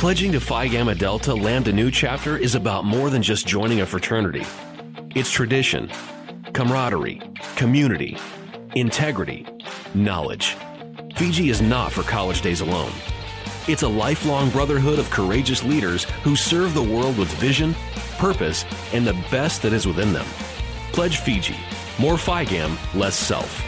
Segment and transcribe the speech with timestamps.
[0.00, 3.86] Pledging to Phi Gamma Delta Lambda Nu Chapter is about more than just joining a
[3.86, 4.46] fraternity.
[5.14, 5.90] It's tradition,
[6.54, 7.20] camaraderie,
[7.56, 8.16] community,
[8.74, 9.44] integrity,
[9.92, 10.56] knowledge.
[11.16, 12.92] Fiji is not for college days alone.
[13.68, 17.74] It's a lifelong brotherhood of courageous leaders who serve the world with vision,
[18.16, 18.64] purpose,
[18.94, 20.26] and the best that is within them.
[20.94, 21.58] Pledge Fiji.
[21.98, 23.62] More FIGAM, less self.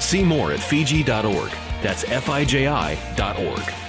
[0.00, 1.52] See more at Fiji.org.
[1.80, 3.85] That's F-I-J-I dot org.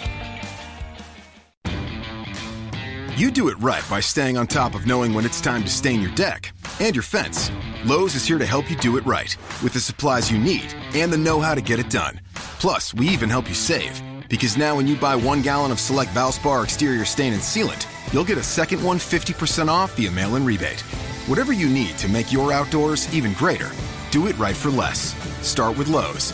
[3.18, 6.04] You do it right by staying on top of knowing when it's time to stain
[6.04, 7.50] your deck and your fence.
[7.84, 11.12] Lowe's is here to help you do it right with the supplies you need and
[11.12, 12.22] the know how to get it done.
[12.60, 16.12] Plus, we even help you save because now when you buy one gallon of select
[16.12, 20.46] Valspar exterior stain and sealant, you'll get a second one 50% off via mail in
[20.46, 20.82] rebate.
[21.26, 23.72] Whatever you need to make your outdoors even greater,
[24.12, 25.16] do it right for less.
[25.42, 26.34] Start with Lowe's.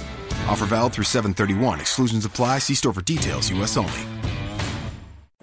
[0.50, 1.80] Offer valid through 731.
[1.80, 2.60] Exclusions apply.
[2.60, 3.50] See store for details.
[3.52, 3.78] U.S.
[3.78, 4.13] only.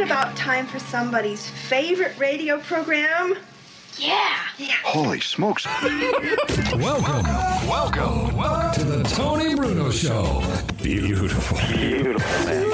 [0.00, 3.34] It about time for somebody's favorite radio program?
[3.98, 4.34] Yeah.
[4.56, 4.72] yeah.
[4.82, 5.66] Holy smokes.
[6.74, 7.24] Welcome,
[7.68, 10.42] welcome, welcome to the Tony Bruno Show.
[10.82, 11.58] Beautiful.
[11.68, 12.66] Beautiful, man.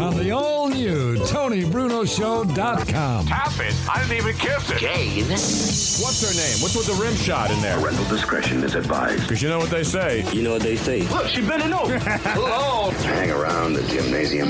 [0.00, 3.26] On the all new TonyBrunoShow.com.
[3.26, 3.74] Tap it.
[3.90, 4.78] I didn't even kiss it.
[4.78, 5.26] Jane.
[5.28, 6.62] What's her name?
[6.62, 7.78] What's with the rim shot in there?
[7.78, 9.20] Parental discretion is advised.
[9.22, 10.24] Because you know what they say.
[10.32, 11.02] You know what they say.
[11.08, 11.98] Look, she bending over.
[11.98, 12.90] Hello.
[13.02, 14.48] Hang around the gymnasium.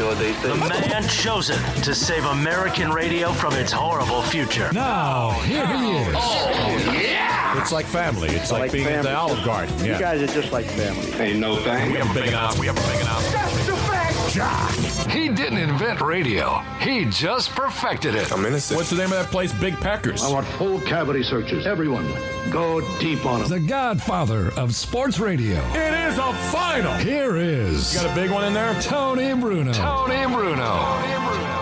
[0.00, 0.48] You know what they say.
[0.48, 4.70] The man chosen to save American radio from its horrible future.
[4.72, 6.16] Now, here he oh, is.
[6.16, 7.60] Oh, yeah.
[7.60, 8.30] It's like family.
[8.30, 9.10] It's like, like being family.
[9.10, 9.78] at the Olive Garden.
[9.80, 9.92] Yeah.
[9.92, 11.12] You guys are just like family.
[11.22, 11.92] Ain't no thing.
[11.92, 12.58] We have a big enough.
[12.58, 13.30] We have a big enough.
[13.30, 14.89] That's the fact.
[15.10, 16.58] He didn't invent radio.
[16.78, 18.30] He just perfected it.
[18.32, 18.76] I'm innocent.
[18.76, 19.52] What's the name of that place?
[19.52, 20.22] Big Packers.
[20.22, 21.66] I want full cavity searches.
[21.66, 22.06] Everyone,
[22.50, 23.48] go deep on them.
[23.48, 25.58] The godfather of sports radio.
[25.72, 26.92] It is a final.
[26.94, 27.92] Here is.
[27.92, 28.80] You got a big one in there?
[28.82, 29.72] Tony Bruno.
[29.72, 30.64] Tony Bruno.
[30.64, 31.56] Tony Bruno.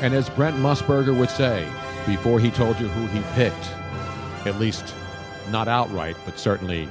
[0.00, 1.68] And as Brent Musburger would say,
[2.06, 3.72] before he told you who he picked,
[4.46, 4.94] at least
[5.50, 6.88] not outright, but certainly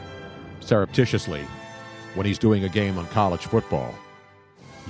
[0.59, 1.47] surreptitiously,
[2.15, 3.93] when he's doing a game on college football,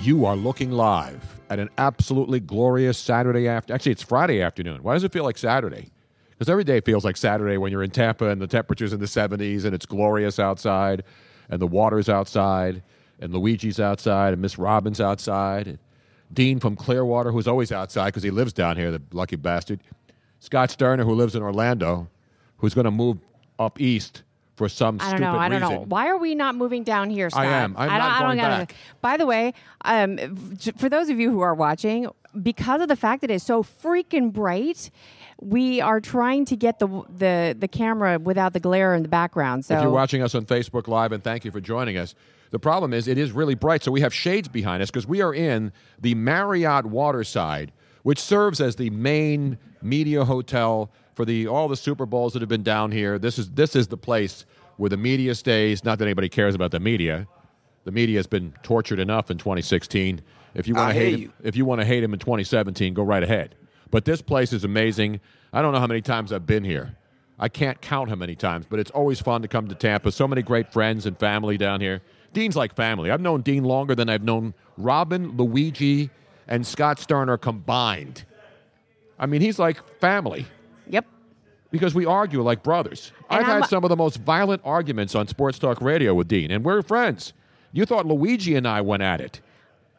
[0.00, 3.74] you are looking live at an absolutely glorious Saturday after.
[3.74, 4.82] Actually, it's Friday afternoon.
[4.82, 5.90] Why does it feel like Saturday?
[6.30, 9.06] Because every day feels like Saturday when you're in Tampa and the temperature's in the
[9.06, 11.02] 70s and it's glorious outside
[11.50, 12.82] and the water's outside
[13.18, 15.66] and Luigi's outside and Miss Robbins outside.
[15.66, 15.78] And
[16.32, 19.80] Dean from Clearwater, who's always outside because he lives down here, the lucky bastard.
[20.40, 22.08] Scott Sterner, who lives in Orlando,
[22.58, 23.18] who's going to move
[23.58, 24.22] up east
[24.58, 25.38] for some I don't stupid know.
[25.38, 25.74] I don't reason.
[25.76, 25.84] know.
[25.88, 27.46] Why are we not moving down here, Scott?
[27.46, 27.74] I am.
[27.78, 28.74] I'm I not going gotta- back.
[29.00, 30.18] By the way, um,
[30.76, 32.08] for those of you who are watching,
[32.42, 34.90] because of the fact that it's so freaking bright,
[35.40, 39.64] we are trying to get the the the camera without the glare in the background.
[39.64, 42.14] So If you're watching us on Facebook Live, and thank you for joining us.
[42.50, 45.20] The problem is it is really bright, so we have shades behind us because we
[45.22, 45.70] are in
[46.00, 47.70] the Marriott Waterside,
[48.02, 52.48] which serves as the main media hotel for the all the Super Bowls that have
[52.48, 53.18] been down here.
[53.18, 55.82] This is this is the place where the media stays.
[55.82, 57.26] Not that anybody cares about the media.
[57.82, 60.20] The media has been tortured enough in 2016.
[60.54, 61.24] If you want to hate you.
[61.26, 63.56] him, if you want to hate him in 2017, go right ahead.
[63.90, 65.18] But this place is amazing.
[65.52, 66.96] I don't know how many times I've been here.
[67.36, 70.12] I can't count how many times, but it's always fun to come to Tampa.
[70.12, 72.00] So many great friends and family down here.
[72.32, 73.10] Dean's like family.
[73.10, 76.10] I've known Dean longer than I've known Robin, Luigi,
[76.46, 78.24] and Scott Sterner combined.
[79.18, 80.46] I mean, he's like family.
[81.70, 81.72] Yep.
[81.72, 83.12] Because we argue like brothers.
[83.30, 86.28] And I've I'm- had some of the most violent arguments on Sports Talk Radio with
[86.28, 87.32] Dean, and we're friends.
[87.72, 89.40] You thought Luigi and I went at it.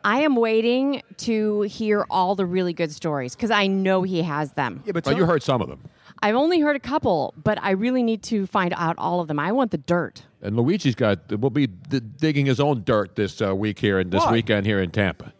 [0.04, 4.54] I am waiting to hear all the really good stories because I know he has
[4.54, 4.82] them.
[4.86, 5.82] Yeah, but you heard some of them.
[6.22, 9.40] I've only heard a couple, but I really need to find out all of them.
[9.40, 10.24] I want the dirt.
[10.42, 14.10] And Luigi's got will be d- digging his own dirt this uh, week here and
[14.12, 14.32] this Why?
[14.34, 15.34] weekend here in Tampa.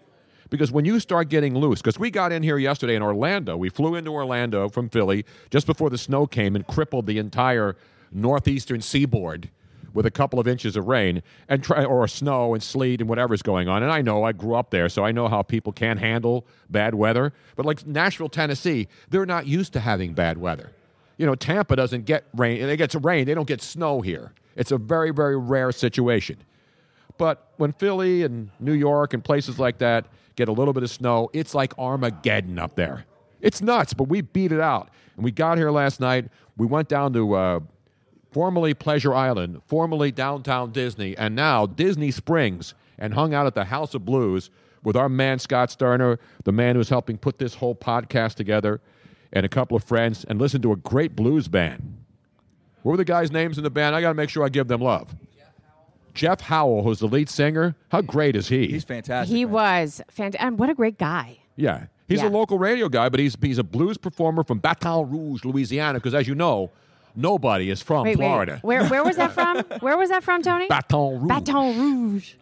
[0.50, 3.70] Because when you start getting loose, because we got in here yesterday in Orlando, we
[3.70, 7.76] flew into Orlando from Philly just before the snow came and crippled the entire
[8.12, 9.50] northeastern seaboard
[9.94, 13.42] with a couple of inches of rain and try, or snow and sleet and whatever's
[13.42, 13.84] going on.
[13.84, 16.96] And I know I grew up there, so I know how people can handle bad
[16.96, 17.34] weather.
[17.56, 20.72] But like Nashville, Tennessee, they're not used to having bad weather.
[21.18, 22.66] You know, Tampa doesn't get rain.
[22.66, 23.26] They get rain.
[23.26, 24.32] They don't get snow here.
[24.56, 26.38] It's a very, very rare situation.
[27.18, 30.06] But when Philly and New York and places like that
[30.40, 33.06] get a little bit of snow, it's like Armageddon up there.
[33.42, 34.90] It's nuts, but we beat it out.
[35.16, 36.30] And we got here last night.
[36.58, 37.60] We went down to uh,
[38.32, 43.66] formerly Pleasure Island, formerly downtown Disney, and now Disney Springs, and hung out at the
[43.66, 44.50] House of Blues
[44.84, 48.80] with our man Scott Sterner, the man who's helping put this whole podcast together,
[49.34, 51.98] and a couple of friends, and listened to a great blues band.
[52.84, 53.94] What were the guys' names in the band?
[53.94, 55.14] I got to make sure I give them love.
[56.14, 57.76] Jeff Howell, who's the lead singer.
[57.90, 58.68] How great is he?
[58.68, 59.36] He's fantastic.
[59.36, 60.44] He was fantastic.
[60.46, 61.40] And what a great guy.
[61.56, 61.86] Yeah.
[62.08, 62.30] He's Yeah.
[62.30, 66.14] a local radio guy, but he's, he's a blues performer from Baton Rouge, Louisiana, because
[66.16, 66.72] as you know,
[67.16, 68.54] nobody is from wait, Florida.
[68.64, 68.64] wait.
[68.64, 69.58] Where, where was that from?
[69.82, 70.68] Where was that from, Tony?
[70.68, 71.28] Baton Rouge.
[71.30, 72.34] Baton Rouge.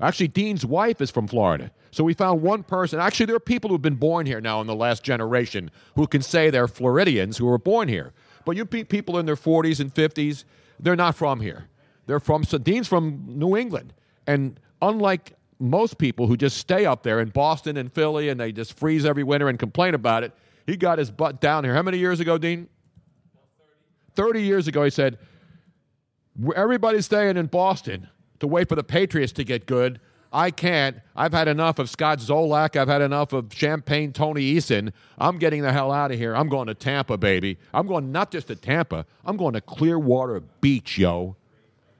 [0.00, 1.70] Actually, Dean's wife is from Florida.
[1.90, 3.00] So we found one person.
[3.00, 6.22] Actually, there are people who've been born here now in the last generation who can
[6.22, 8.12] say they're Floridians who were born here.
[8.44, 10.44] But you pe- people in their 40s and 50s,
[10.78, 11.66] they're not from here.
[12.08, 13.92] They're from, so Dean's from New England.
[14.26, 18.50] And unlike most people who just stay up there in Boston and Philly and they
[18.50, 20.32] just freeze every winter and complain about it,
[20.66, 21.74] he got his butt down here.
[21.74, 22.66] How many years ago, Dean?
[24.14, 25.18] 30 years ago, he said,
[26.56, 28.08] everybody's staying in Boston
[28.40, 30.00] to wait for the Patriots to get good.
[30.32, 30.96] I can't.
[31.14, 32.74] I've had enough of Scott Zolak.
[32.74, 34.92] I've had enough of Champagne Tony Eason.
[35.18, 36.34] I'm getting the hell out of here.
[36.34, 37.58] I'm going to Tampa, baby.
[37.74, 41.36] I'm going not just to Tampa, I'm going to Clearwater Beach, yo.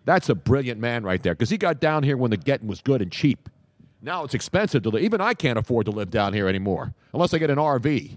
[0.08, 2.80] That's a brilliant man right there because he got down here when the getting was
[2.80, 3.46] good and cheap.
[4.00, 5.02] Now it's expensive to live.
[5.02, 8.16] Even I can't afford to live down here anymore unless I get an RV.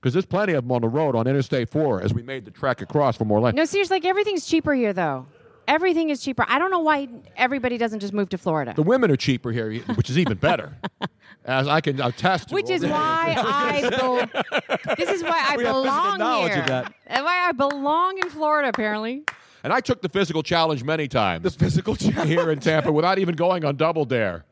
[0.00, 2.52] Because there's plenty of them on the road on Interstate 4 as we made the
[2.52, 3.56] trek across from Orlando.
[3.60, 5.26] No, seriously, like everything's cheaper here, though.
[5.66, 6.44] Everything is cheaper.
[6.48, 8.72] I don't know why everybody doesn't just move to Florida.
[8.76, 10.76] The women are cheaper here, which is even better.
[11.44, 12.54] As I can attest to.
[12.54, 16.60] Which is why I bel- this is why I We have physical belong knowledge here.
[16.62, 16.94] of that.
[17.08, 19.24] And why I belong in Florida, apparently.
[19.62, 21.42] And I took the physical challenge many times.
[21.42, 24.44] The physical challenge here in Tampa without even going on Double Dare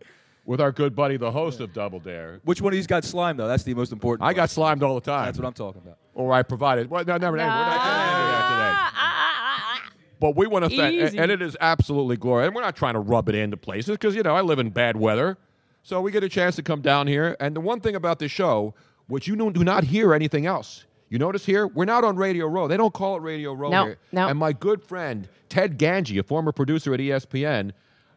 [0.44, 2.40] with our good buddy, the host of Double Dare.
[2.44, 3.48] Which one of these got slimed, though?
[3.48, 4.26] That's the most important.
[4.26, 5.26] I got slimed all the time.
[5.26, 5.98] That's what I'm talking about.
[6.14, 6.90] Or I provided.
[6.90, 7.36] Well, no, never.
[7.36, 9.88] We're not getting into that today.
[10.20, 11.18] But we want to thank, Easy.
[11.18, 12.46] and it is absolutely glorious.
[12.46, 14.70] And we're not trying to rub it into places because you know I live in
[14.70, 15.38] bad weather,
[15.82, 17.36] so we get a chance to come down here.
[17.38, 18.74] And the one thing about this show,
[19.06, 20.86] which you do do not hear anything else.
[21.10, 22.68] You notice here, we're not on Radio Row.
[22.68, 23.98] They don't call it Radio Row No, here.
[24.12, 24.28] no.
[24.28, 27.72] And my good friend Ted Ganji, a former producer at ESPN,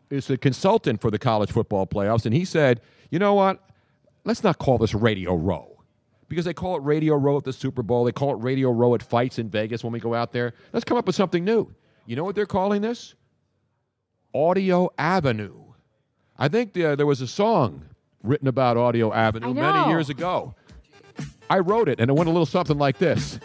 [0.10, 3.64] is a consultant for the college football playoffs, and he said, "You know what?
[4.26, 5.68] Let's not call this Radio Row."
[6.28, 8.04] Because they call it Radio Row at the Super Bowl.
[8.06, 10.54] They call it Radio Row at fights in Vegas when we go out there.
[10.74, 11.74] Let's come up with something new.
[12.06, 13.16] You know what they're calling this?
[14.34, 15.56] Audio Avenue.
[16.38, 17.84] I think the, there was a song
[18.24, 20.56] written about Audio Avenue many years ago.
[21.52, 23.38] I wrote it, and it went a little something like this.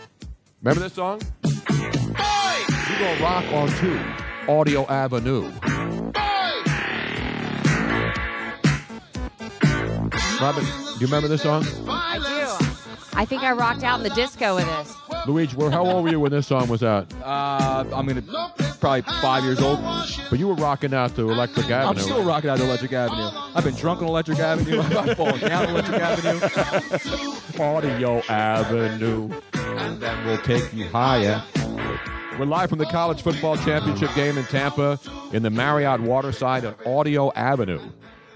[0.63, 1.21] Remember this song?
[1.43, 1.51] We
[3.01, 4.15] gonna rock on to
[4.49, 5.51] Audio Avenue.
[10.41, 11.65] Robin, do you remember this song?
[11.89, 13.19] I do.
[13.19, 14.95] I think I rocked out in the disco with this.
[15.27, 17.13] Luigi, well, how old were you when this song was out?
[17.23, 18.23] Uh, I'm gonna
[18.81, 19.81] probably five years old.
[20.31, 21.89] But you were rocking out to Electric Avenue.
[21.89, 23.29] I'm still rocking out to Electric Avenue.
[23.55, 24.81] I've been drunk on Electric Avenue.
[24.99, 27.63] I've fallen down on Electric Avenue.
[27.63, 31.43] Audio Avenue, and then we'll take you higher.
[32.39, 35.01] We're live from the college football championship game in Tampa
[35.33, 37.81] in the Marriott Waterside at Audio Avenue,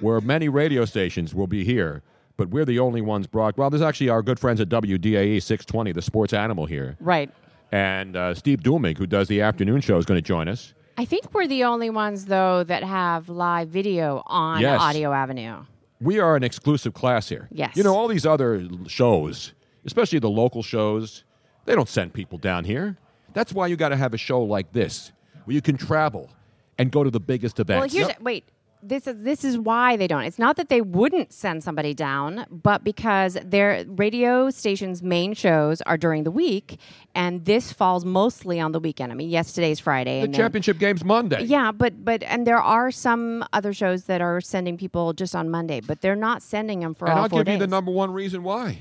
[0.00, 2.02] where many radio stations will be here,
[2.40, 3.58] but we're the only ones brought.
[3.58, 7.30] Well, there's actually our good friends at WDAE 620, the sports animal here, Right.
[7.70, 10.72] and uh, Steve Duemig, who does the afternoon show, is going to join us.
[10.96, 14.80] I think we're the only ones though that have live video on Yes.
[14.80, 15.64] Audio Avenue.
[16.00, 17.46] we are an exclusive class here.
[17.52, 17.76] Yes.
[17.76, 19.52] You know, all these other shows,
[19.84, 21.24] especially the local shows,
[21.66, 22.96] they don't send people down here.
[23.34, 25.12] That's why you got to have a show like this,
[25.44, 26.30] where you can travel
[26.78, 27.94] and go to the biggest events.
[27.94, 28.44] Well, here's wait.
[28.82, 30.22] This is this is why they don't.
[30.24, 35.82] It's not that they wouldn't send somebody down, but because their radio station's main shows
[35.82, 36.78] are during the week,
[37.14, 39.12] and this falls mostly on the weekend.
[39.12, 40.20] I mean, yesterday's Friday.
[40.20, 41.42] the and then- championship game's Monday.
[41.44, 45.50] Yeah, but but and there are some other shows that are sending people just on
[45.50, 47.54] Monday, but they're not sending them for and all I'll give days.
[47.54, 48.78] you the number one reason why.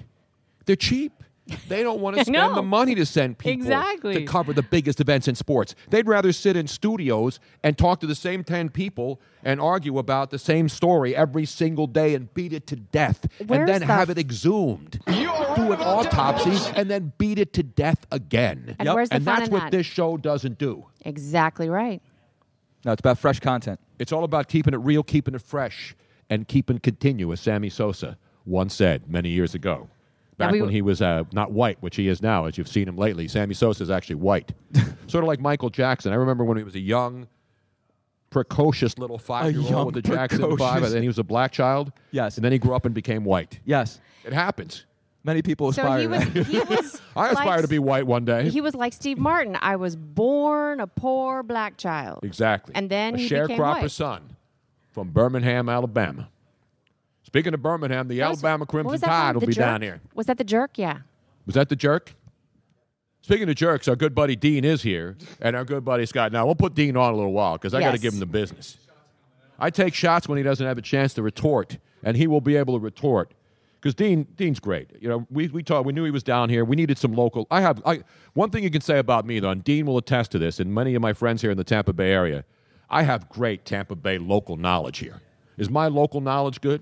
[0.65, 1.23] They're cheap.
[1.67, 2.55] They don't want to spend know.
[2.55, 4.13] the money to send people Exactly.
[4.15, 5.75] to cover the biggest events in sports.
[5.89, 10.29] They'd rather sit in studios and talk to the same 10 people and argue about
[10.31, 14.09] the same story every single day and beat it to death and then the have
[14.09, 14.99] it exhumed.
[15.07, 18.75] Do an autopsy and then beat it to death again.
[18.79, 18.95] And Yep.
[18.95, 19.71] where's the and fun that's in what that?
[19.71, 20.85] this show doesn't do.
[21.05, 22.01] Exactly right.
[22.85, 23.79] No, it's about fresh content.
[23.99, 25.95] It's all about keeping it real, keeping it fresh,
[26.29, 27.41] and keeping continuous.
[27.41, 29.98] Sammy Sosa once said many years ago, Yeah,
[30.39, 32.87] back we- when he was uh, not white, which he is now, as you've seen
[32.87, 33.27] him lately.
[33.27, 34.51] Sammy Sosa is actually white,
[35.07, 36.11] sort of like Michael Jackson.
[36.11, 37.27] I remember when he was a young,
[38.29, 41.91] precocious little five-year-old with the Jackson Five, and then he was a black child.
[42.11, 42.37] Yes.
[42.37, 43.59] and then he grew up and became white.
[43.65, 43.99] Yes.
[44.25, 44.85] It happens.
[45.23, 46.45] Many people So aspire he to was that.
[46.47, 48.49] he was I aspire like- to be white one day.
[48.49, 49.57] He was like Steve Martin.
[49.61, 52.19] I was born a poor black child.
[52.23, 52.73] Exactly.
[52.75, 53.91] And then a he became sharecropper white.
[53.91, 54.35] son
[54.91, 56.29] from Birmingham, Alabama.
[57.29, 59.63] Speaking of Birmingham, the Alabama Crimson Tide will be Jerk?
[59.63, 60.01] down here.
[60.15, 60.79] Was that the jerk?
[60.79, 61.01] Yeah.
[61.45, 62.15] Was that the jerk?
[63.21, 66.31] Speaking of jerks, our good buddy Dean is here, and our good buddy Scott.
[66.31, 68.25] Now we'll put Dean on a little while because I got to give him the
[68.25, 68.79] business.
[69.59, 72.55] I take shots when he doesn't have a chance to retort, and he will be
[72.55, 73.35] able to retort
[73.79, 74.89] because Dean Dean's great.
[74.99, 75.85] You know, we we talked.
[75.85, 76.65] We knew he was down here.
[76.65, 77.45] We needed some local.
[77.51, 78.01] I have I,
[78.33, 80.73] one thing you can say about me though, and Dean will attest to this, and
[80.73, 82.43] many of my friends here in the Tampa Bay area.
[82.89, 85.21] I have great Tampa Bay local knowledge here.
[85.59, 86.81] Is my local knowledge good?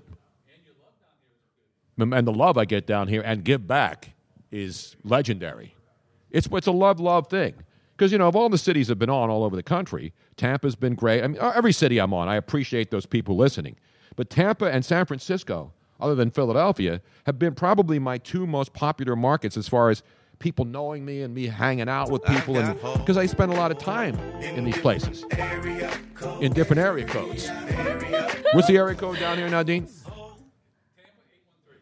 [1.98, 4.10] And the love I get down here and give back
[4.50, 5.74] is legendary.
[6.30, 7.54] It's it's a love love thing
[7.96, 10.76] because you know of all the cities I've been on all over the country, Tampa's
[10.76, 11.22] been great.
[11.24, 13.76] I mean, every city I'm on, I appreciate those people listening.
[14.16, 19.16] But Tampa and San Francisco, other than Philadelphia, have been probably my two most popular
[19.16, 20.02] markets as far as
[20.38, 23.70] people knowing me and me hanging out with people, and because I spend a lot
[23.70, 25.24] of time in these places
[26.40, 27.48] in different area codes.
[28.52, 29.88] What's the area code down here, Nadine?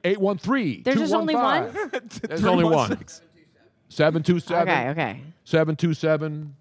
[0.06, 1.74] 813 There's just only one?
[2.22, 2.98] There's only one.
[3.88, 4.68] 727.
[4.68, 5.22] Okay, okay.
[5.44, 6.54] 727.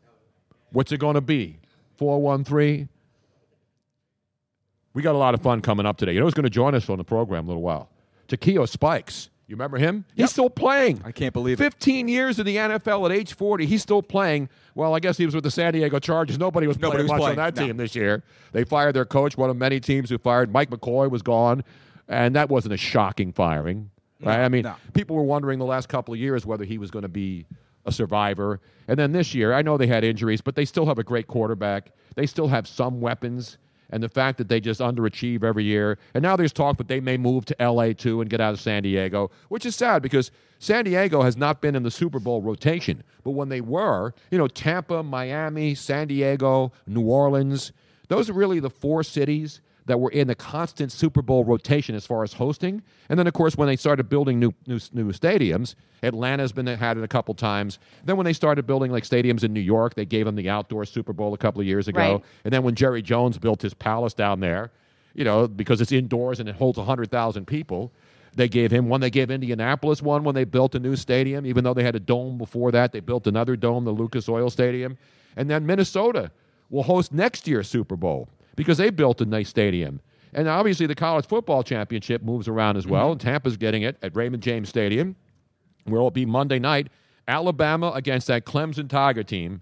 [0.71, 1.57] What's it going to be?
[1.97, 2.89] 413.
[4.93, 6.13] We got a lot of fun coming up today.
[6.13, 7.89] You know who's going to join us on the program in a little while?
[8.27, 9.29] Takeo Spikes.
[9.47, 10.05] You remember him?
[10.15, 11.03] He's still playing.
[11.05, 11.63] I can't believe it.
[11.63, 13.67] 15 years in the NFL at age 40.
[13.67, 14.49] He's still playing.
[14.73, 16.39] Well, I guess he was with the San Diego Chargers.
[16.39, 17.67] Nobody was Nobody playing was much playing, on that no.
[17.67, 18.23] team this year.
[18.53, 20.51] They fired their coach, one of many teams who fired.
[20.51, 21.63] Mike McCoy was gone,
[22.07, 23.89] and that wasn't a shocking firing.
[24.21, 24.39] Right?
[24.39, 24.75] I mean, no.
[24.93, 27.45] people were wondering the last couple of years whether he was going to be
[27.85, 28.59] a survivor.
[28.87, 31.27] And then this year, I know they had injuries, but they still have a great
[31.27, 31.91] quarterback.
[32.15, 33.57] They still have some weapons.
[33.91, 35.99] And the fact that they just underachieve every year.
[36.15, 38.59] And now there's talk that they may move to LA too and get out of
[38.59, 42.41] San Diego, which is sad because San Diego has not been in the Super Bowl
[42.41, 43.03] rotation.
[43.23, 47.73] But when they were, you know, Tampa, Miami, San Diego, New Orleans,
[48.07, 52.05] those are really the four cities that were in the constant Super Bowl rotation as
[52.05, 52.81] far as hosting.
[53.09, 56.97] And then, of course, when they started building new new, new stadiums, Atlanta's been had
[56.97, 57.79] it a couple times.
[58.03, 60.85] Then when they started building like stadiums in New York, they gave them the outdoor
[60.85, 61.99] Super Bowl a couple of years ago.
[61.99, 62.23] Right.
[62.43, 64.71] And then when Jerry Jones built his palace down there,
[65.13, 67.91] you know, because it's indoors and it holds 100,000 people,
[68.35, 68.99] they gave him one.
[68.99, 71.99] They gave Indianapolis one when they built a new stadium, even though they had a
[71.99, 72.91] dome before that.
[72.91, 74.97] They built another dome, the Lucas Oil Stadium.
[75.37, 76.31] And then Minnesota
[76.69, 79.99] will host next year's Super Bowl because they built a nice stadium
[80.33, 82.91] And obviously, the college football championship moves around as Mm-hmm.
[82.93, 85.15] well, and Tampa's getting it at Raymond James Stadium,
[85.85, 86.87] where it'll be Monday night.
[87.27, 89.61] Alabama against that Clemson Tiger team.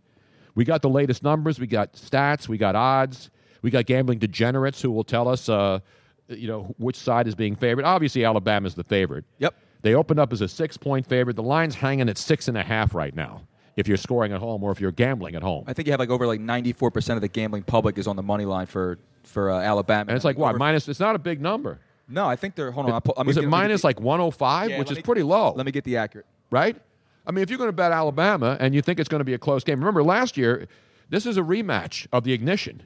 [0.56, 1.60] We got the latest numbers.
[1.60, 2.48] We got stats.
[2.48, 3.30] We got odds.
[3.62, 5.80] We got gambling degenerates who will tell us, uh,
[6.28, 7.86] you know, which side is being favored.
[7.86, 9.26] Obviously, Alabama's the favorite.
[9.40, 9.54] Yep.
[9.84, 11.36] They opened up as a six-point favorite.
[11.36, 13.42] The line's hanging at six and a half right now.
[13.76, 16.00] If you're scoring at home or if you're gambling at home, I think you have
[16.00, 19.50] like over like 94% of the gambling public is on the money line for for
[19.50, 20.10] uh, Alabama.
[20.10, 20.88] and it's like what minus.
[20.88, 21.80] It's not a big number.
[22.08, 22.70] No, I think they're.
[22.72, 23.02] Hold on.
[23.02, 25.04] Pull, I'm was it get- let me minus get like 105, Yeah, which is me-
[25.04, 25.54] pretty low?
[25.56, 26.26] Let me get the accurate.
[26.52, 26.80] right?
[27.26, 29.34] I mean, if you're going to bet Alabama and you think it's going to be
[29.34, 30.68] a close game, remember last year,
[31.10, 32.84] this is a rematch of the ignition.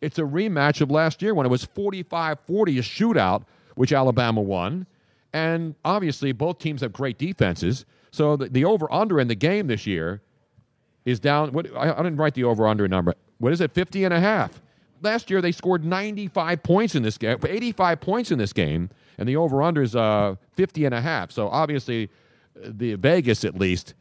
[0.00, 3.42] It's a rematch of last year when it was 45 40, a shootout,
[3.74, 4.86] which Alabama won.
[5.32, 7.84] And obviously, both teams have great defenses.
[8.14, 10.22] So the, the over under in the game this year
[11.04, 11.50] is down.
[11.52, 13.14] What, I, I didn't write the over under number.
[13.38, 13.72] What is it?
[13.72, 14.62] 50 and a half.
[15.02, 19.28] Last year, they scored 95 points in this game, 85 points in this game, and
[19.28, 21.32] the over under is uh, 50 and a half.
[21.32, 22.08] So obviously,
[22.56, 23.94] uh, the Vegas at least,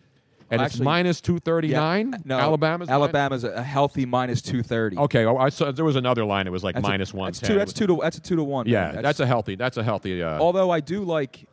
[0.52, 2.12] and it's Actually, minus 239.
[2.12, 4.98] Yeah, no, Alabama's Alabama's a healthy minus 230.
[4.98, 6.46] Okay, oh, I saw there was another line.
[6.46, 7.32] It was like That's a- minus one.
[7.32, 7.56] That's two.
[7.56, 8.00] That's two to.
[8.02, 8.68] That's a two to one.
[8.68, 9.02] Yeah, man.
[9.02, 9.56] that's, a healthy.
[9.56, 10.22] That's a healthy.
[10.22, 11.48] Uh, Although I do like,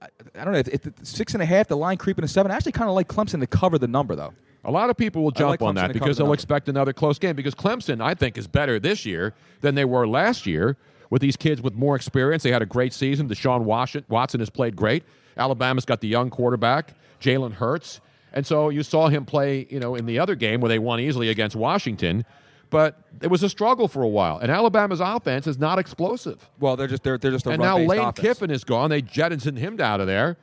[0.00, 2.52] I, I don't know if, if six and a half, the line creeping to seven.
[2.52, 4.32] I actually kind of like Clemson to cover the number though.
[4.64, 6.34] A lot of people will jump like on that because the they'll number.
[6.34, 7.36] expect another close game.
[7.36, 10.76] Because Clemson, I think, is better this year than they were last year
[11.10, 12.42] with these kids with more experience.
[12.42, 13.28] They had a great season.
[13.28, 15.04] Deshaun Watson, Watson has played great.
[15.36, 18.00] Alabama's got the young quarterback, Jalen Hurts.
[18.32, 21.00] And so you saw him play, you know, in the other game where they won
[21.00, 22.24] easily against Washington.
[22.70, 24.38] But it was a struggle for a while.
[24.38, 26.48] And Alabama's offense is not explosive.
[26.60, 28.20] Well, they're just they're they're just a and now Lane offense.
[28.20, 28.90] Kiffin is gone.
[28.90, 30.36] They jettisoned him out of there.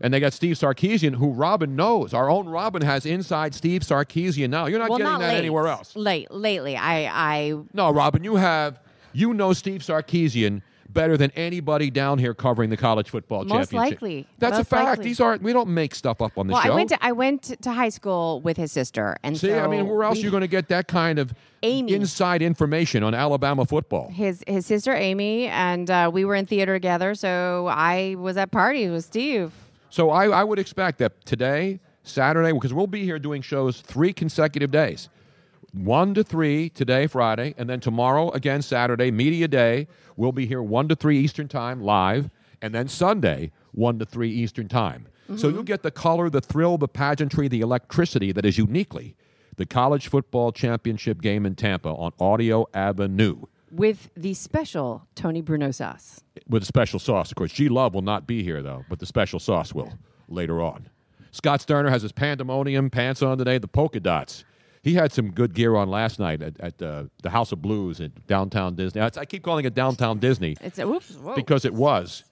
[0.00, 2.12] And they got Steve Sarkisian, who Robin knows.
[2.12, 4.66] Our own Robin has inside Steve Sarkisian now.
[4.66, 5.38] You're not well, getting not that late.
[5.38, 5.94] anywhere else.
[5.94, 8.80] Late, lately, I, I No, Robin, you have
[9.12, 10.62] you know Steve Sarkisian
[10.94, 14.00] better than anybody down here covering the college football Most championship.
[14.00, 14.26] likely.
[14.38, 14.84] That's a fact.
[14.86, 15.04] likely.
[15.04, 16.72] These aren't we don't make stuff up on the well, show.
[16.72, 19.66] I went to I went to high school with his sister, and See, so I
[19.66, 21.92] mean, where else we- are you going to get that kind of Amy.
[21.92, 24.08] inside information on Alabama football?
[24.10, 27.14] his his sister Amy, and uh, we were in theater together.
[27.14, 29.52] So I was at parties with Steve.
[29.90, 34.12] So I, I would expect that today, Saturday, because we'll be here doing shows three
[34.12, 35.08] consecutive days.
[35.74, 39.88] One to three today, Friday, and then tomorrow again, Saturday, media day.
[40.16, 42.30] We'll be here one to three Eastern time live,
[42.62, 45.08] and then Sunday, one to three Eastern time.
[45.26, 45.54] So mm-hmm.
[45.54, 49.16] you'll get the color, the thrill, the pageantry, the electricity that is uniquely
[49.56, 55.70] the college football championship game in Tampa on Audio Avenue with the special Tony Bruno
[55.70, 56.22] sauce.
[56.48, 57.30] with a special sauce.
[57.30, 59.92] Of course, G Love will not be here though, but the special sauce will
[60.28, 60.88] later on.
[61.32, 64.44] Scott Sterner has his pandemonium pants on today, the polka dots.
[64.84, 68.02] He had some good gear on last night at, at uh, the House of Blues
[68.02, 69.00] at downtown Disney.
[69.00, 71.14] I, I keep calling it downtown Disney It's a whoops.
[71.14, 71.34] Whoa.
[71.34, 72.22] because it was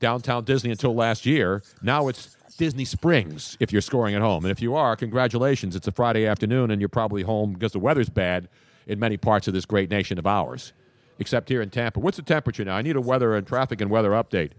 [0.00, 1.62] downtown Disney until last year.
[1.82, 4.44] Now it's Disney Springs if you're scoring at home.
[4.44, 5.74] And if you are, congratulations.
[5.74, 8.48] It's a Friday afternoon and you're probably home because the weather's bad
[8.86, 10.74] in many parts of this great nation of ours,
[11.18, 12.00] except here in Tampa.
[12.00, 12.76] What's the temperature now?
[12.76, 14.50] I need a weather and traffic and weather update.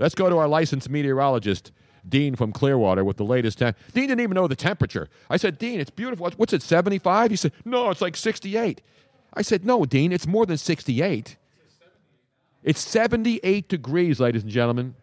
[0.00, 1.70] Let's go to our licensed meteorologist,
[2.08, 3.76] Dean from Clearwater, with the latest temp.
[3.94, 5.08] Dean didn't even know the temperature.
[5.30, 6.30] I said, Dean, it's beautiful.
[6.36, 7.30] What's it, 75?
[7.30, 8.80] He said, No, it's like 68.
[9.34, 11.36] I said, No, Dean, it's more than 68.
[12.64, 14.94] It's 78 degrees, ladies and gentlemen.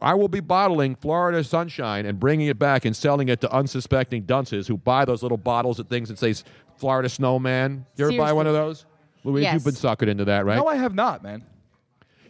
[0.00, 4.22] I will be bottling Florida sunshine and bringing it back and selling it to unsuspecting
[4.22, 6.34] dunces who buy those little bottles of things that say
[6.76, 7.86] Florida Snowman.
[7.96, 8.84] You ever buy one of those?
[9.22, 9.54] Louise, Yes.
[9.54, 10.56] you've been suckered into that, right?
[10.56, 11.44] No, I have not, man.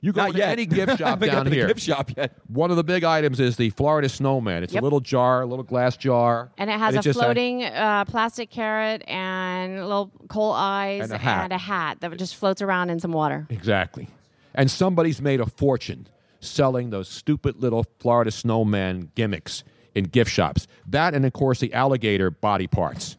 [0.04, 0.48] You go Not to yet.
[0.50, 1.68] any gift shop down here.
[1.68, 2.32] gift shop yet.
[2.48, 4.64] One of the big items is the Florida Snowman.
[4.64, 4.82] It's Yep.
[4.82, 8.50] a little jar, a little glass jar, And it has a just floating uh, plastic
[8.50, 11.44] carrot and little coal eyes And a hat.
[11.44, 13.46] and a hat that just floats around in some water.
[13.48, 14.08] Exactly.
[14.56, 16.08] And somebody's made a fortune
[16.40, 19.62] selling those stupid little Florida snowman gimmicks
[19.94, 20.66] in gift shops.
[20.88, 23.16] That and of course the alligator body parts.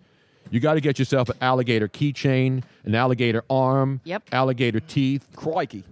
[0.51, 4.23] You got to get yourself an alligator keychain, an alligator arm, Yep.
[4.33, 5.25] alligator teeth.
[5.35, 5.85] Crikey.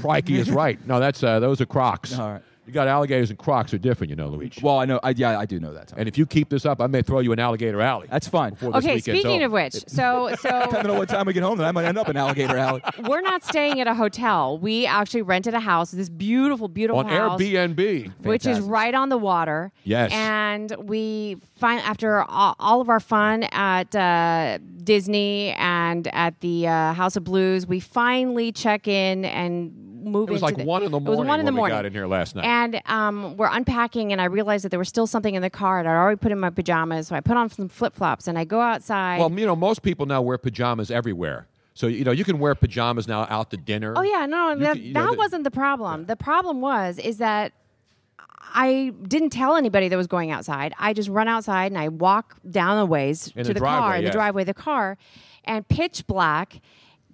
[0.00, 0.78] Crikey is right.
[0.86, 2.18] No, that's uh, those are Crocs.
[2.18, 2.42] All right.
[2.66, 4.60] You got alligators and Crocs are different, you know, Luigi.
[4.62, 4.98] Well, I know.
[5.02, 5.92] I, yeah, I do know that.
[5.96, 8.06] And if you keep this up, I may throw you an alligator alley.
[8.10, 8.56] That's fine.
[8.62, 9.44] Okay, speaking over.
[9.46, 11.98] of which, so so Depending on what time we get home, then I might end
[11.98, 12.82] up in Alligator Alley.
[13.08, 14.58] we're not staying at a hotel.
[14.58, 17.40] We actually rented a house, this beautiful, beautiful on house.
[17.40, 19.72] Airbnb, which is right on the water.
[19.84, 20.10] Yes.
[20.12, 26.66] And we find after all, all of our fun at uh, Disney and at the
[26.68, 29.72] uh, House of Blues, we finally check in and
[30.04, 31.06] move It was like the- one in the morning.
[31.14, 31.76] It was one in the morning.
[31.76, 32.44] got in here last night.
[32.44, 35.78] And um, we're unpacking, and I realized that there was still something in the car.
[35.80, 38.38] And I'd already put in my pajamas, so I put on some flip flops, and
[38.38, 39.18] I go outside.
[39.18, 41.46] Well, you know, most people now wear pajamas everywhere.
[41.76, 43.94] So you know you can wear pajamas now out to dinner.
[43.96, 46.06] Oh yeah, no, that, can- know, that wasn't the problem.
[46.06, 47.52] The problem was is that
[48.56, 50.74] I didn't tell anybody that was going outside.
[50.78, 53.88] I just run outside and I walk down the ways In to the the, car,
[53.90, 54.98] driveway, the driveway the car,
[55.44, 56.60] and pitch black.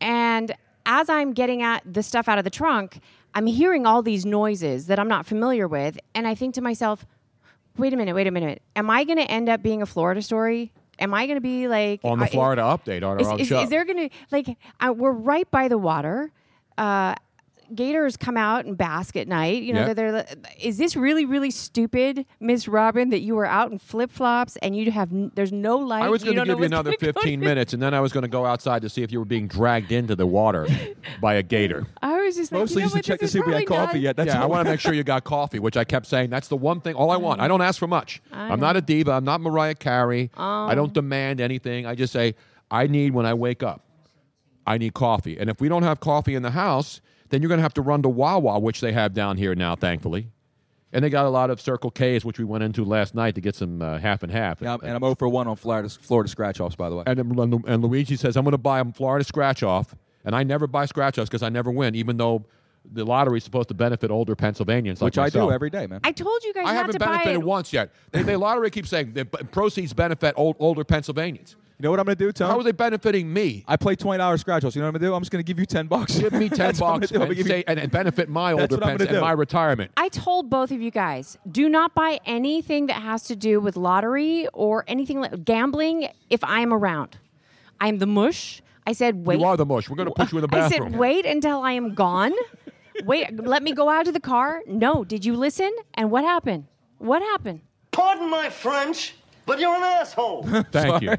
[0.02, 0.52] And
[0.86, 3.00] as I'm getting at the stuff out of the trunk,
[3.34, 7.06] I'm hearing all these noises that I'm not familiar with, and I think to myself,
[7.76, 8.62] "Wait a minute, wait a minute.
[8.76, 10.72] Am I going to end up being a Florida story?
[10.98, 13.48] Am I going to be like on the Florida update on our is, own is,
[13.48, 13.62] show.
[13.62, 16.32] is there going to like I, we're right by the water?
[16.76, 17.14] Uh,
[17.74, 19.62] gators come out and bask at night.
[19.62, 19.96] You know, Yep.
[19.96, 20.26] they're, they're,
[20.60, 24.76] is this really really stupid, Miss Robin, that you were out in flip flops and
[24.76, 26.02] you have n- there's no light?
[26.02, 28.28] I was going to give you another 15 minutes, and then I was going to
[28.28, 30.66] go outside to see if you were being dragged into the water
[31.20, 31.86] by a gator.
[32.02, 33.66] I was just like, Mostly you know just to check to see if we had
[33.66, 34.16] coffee not- yet.
[34.16, 36.48] That's yeah, I want to make sure you got coffee, which I kept saying that's
[36.48, 36.94] the one thing.
[36.94, 37.40] All I want.
[37.40, 38.20] I don't ask for much.
[38.32, 39.12] I I'm not a diva.
[39.12, 40.30] I'm not Mariah Carey.
[40.36, 40.74] I Oh.
[40.74, 40.92] don't um.
[40.92, 41.86] demand anything.
[41.86, 42.34] I just say
[42.70, 43.82] I need when I wake up.
[44.66, 47.58] I need coffee, and if we don't have coffee in the house, then you're going
[47.58, 50.30] to have to run to Wawa, which they have down here now, thankfully.
[50.92, 53.40] And they got a lot of Circle K's, which we went into last night to
[53.40, 54.60] get some uh, half and half.
[54.60, 57.04] Yeah, and I'm 0 for 1 on Florida, Florida scratch offs, by the way.
[57.06, 59.94] And, then- and Luigi says, I'm going to buy a Florida scratch off.
[60.24, 62.44] And I never buy scratch offs because I never win, even though
[62.92, 66.00] the lottery is supposed to benefit older Pennsylvanians like Which I do every day, man.
[66.02, 67.90] I told you guys I not haven't to buy benefited once yet.
[68.10, 71.56] They, the lottery keeps saying the proceeds benefit old, older Pennsylvanians.
[71.80, 72.50] You know what I'm going to do, Tom?
[72.50, 73.64] How are they benefiting me?
[73.66, 74.76] I play twenty dollars scratch offs.
[74.76, 75.14] You know what I'm gonna do?
[75.14, 76.18] I'm just gonna give you ten bucks.
[76.18, 77.14] Give me ten That's bucks gonna do.
[77.14, 79.32] I'm and, gonna give you- say, and, and benefit my older what Pens and my
[79.32, 79.90] retirement.
[79.96, 83.78] I told both of you guys, do not buy anything that has to do with
[83.78, 87.16] lottery or anything like gambling if I'm around.
[87.80, 88.60] I'm the mush.
[88.86, 89.40] I said, wait.
[89.40, 89.88] You are the mush.
[89.88, 90.66] We're going to put you in the bathroom.
[90.66, 90.90] I bathroom.
[90.92, 92.32] said, wait until I am gone.
[93.04, 94.60] wait, let me go out to the car.
[94.66, 95.74] No, did you listen?
[95.94, 96.66] And what happened?
[96.98, 97.60] What happened?
[97.90, 99.14] Pardon my French,
[99.50, 100.44] but you're an asshole.
[100.72, 101.16] Thank you.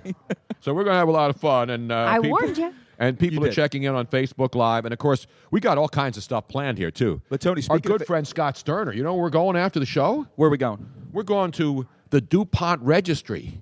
[0.61, 1.69] So we're going to have a lot of fun.
[1.69, 2.73] And uh, I people, warned you.
[2.97, 3.55] And people are did.
[3.55, 4.85] checking in on Facebook Live.
[4.85, 7.21] And of course, we got all kinds of stuff planned here, too.
[7.27, 9.81] But Tony, Our speaking good of- friend Scott Sterner, you know where we're going after
[9.81, 10.25] the show?
[10.37, 10.87] Where are we going?
[11.11, 13.61] We're going to the DuPont Registry.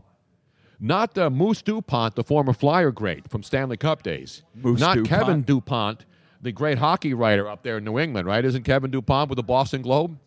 [0.80, 4.44] Not uh, Moose DuPont, the former flyer great from Stanley Cup days.
[4.54, 5.10] Moose Not DuPont.
[5.10, 6.06] Kevin DuPont,
[6.42, 8.46] the great hockey writer up there in New England, right?
[8.46, 10.18] Isn't Kevin DuPont with the Boston Globe?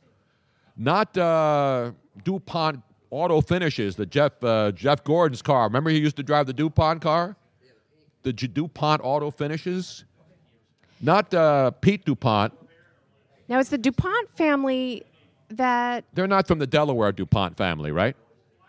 [0.76, 1.92] Not uh,
[2.24, 5.64] DuPont Auto Finishes, the Jeff uh, Jeff Gordon's car.
[5.64, 7.36] Remember he used to drive the DuPont car?
[8.22, 10.04] The J- DuPont Auto Finishes?
[11.00, 12.54] Not uh, Pete DuPont.
[13.48, 15.04] Now, it's the DuPont family
[15.50, 16.04] that.
[16.14, 18.16] They're not from the Delaware DuPont family, right?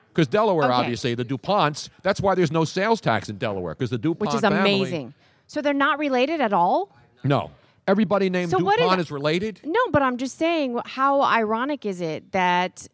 [0.09, 0.73] Because Delaware, Okay.
[0.73, 4.35] obviously, the DuPonts, that's why there's no sales tax in Delaware, because the DuPont Which
[4.35, 5.13] is family- amazing.
[5.47, 6.93] So they're not related at all?
[7.23, 7.49] No.
[7.87, 9.61] Everybody named So what DuPont is- is related?
[9.63, 12.87] No, but I'm just saying, how ironic is it that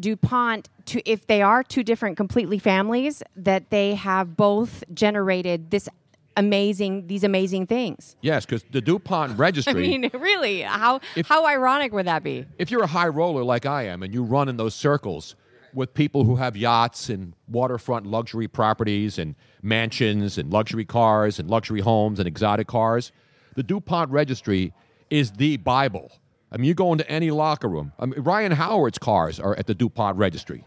[0.00, 5.88] DuPont, to, if they are two different completely families, that they have both generated this
[6.36, 8.16] amazing, these amazing things?
[8.20, 9.72] Yes, because the DuPont registry.
[9.72, 12.46] I mean, really, how If- how ironic would that be?
[12.58, 15.34] if you're a high roller like I am and you run in those circles
[15.74, 21.50] with people who have yachts and waterfront luxury properties and mansions and luxury cars and
[21.50, 23.12] luxury homes and exotic cars,
[23.56, 24.72] the DuPont registry
[25.10, 26.10] is the Bible.
[26.52, 27.92] I mean, you go into any locker room.
[27.98, 30.64] I mean, Ryan Howard's cars are at the DuPont registry.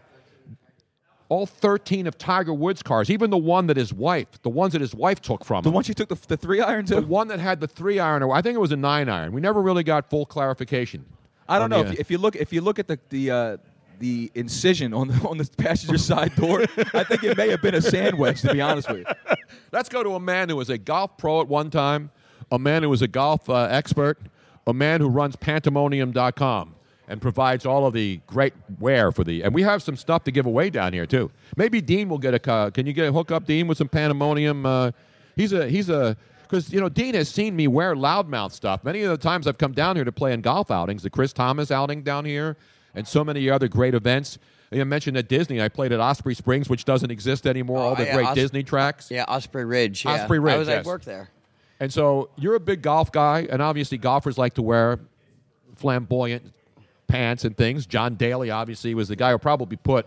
[1.29, 4.81] All 13 of Tiger Woods' cars, even the one that his wife, the ones that
[4.81, 5.75] his wife took from The him.
[5.75, 8.33] one she took the, the three iron The one that had the three iron, or
[8.33, 9.31] I think it was a nine iron.
[9.31, 11.05] We never really got full clarification.
[11.47, 13.57] I don't know if, you- if you look if you look at the the uh,
[13.99, 16.61] the incision on the on the passenger side door.
[16.93, 18.41] I think it may have been a sandwich.
[18.41, 19.05] To be honest with you.
[19.71, 22.09] Let's go to a man who was a golf pro at one time,
[22.51, 24.17] a man who was a golf uh, expert,
[24.69, 26.75] a man who runs Pandemonium.com
[27.07, 29.41] and provides all of the great wear for the.
[29.43, 31.31] And we have some stuff to give away down here too.
[31.57, 32.51] Maybe Dean will get a.
[32.51, 34.65] Uh, can you get a hook up, Dean, with some Pandemonium?
[34.65, 34.91] Uh,
[35.35, 39.01] he's a he's a because you know Dean has seen me wear loudmouth stuff many
[39.03, 41.71] of the times I've come down here to play in golf outings, the Chris Thomas
[41.71, 42.57] outing down here,
[42.95, 44.37] and so many other great events.
[44.71, 47.79] I mentioned at Disney, I played at Osprey Springs, which doesn't exist anymore.
[47.79, 49.09] all the Oh, yeah, great Os- Disney tracks.
[49.09, 50.05] Yeah, Osprey Ridge.
[50.05, 50.11] Yeah.
[50.11, 50.85] Osprey Ridge, I was yes.
[50.85, 51.29] I worked there.
[51.79, 54.99] And so you're a big golf guy, and obviously golfers like to wear
[55.75, 56.53] flamboyant
[57.07, 57.85] pants and things.
[57.85, 60.05] John Daly obviously was the guy who probably put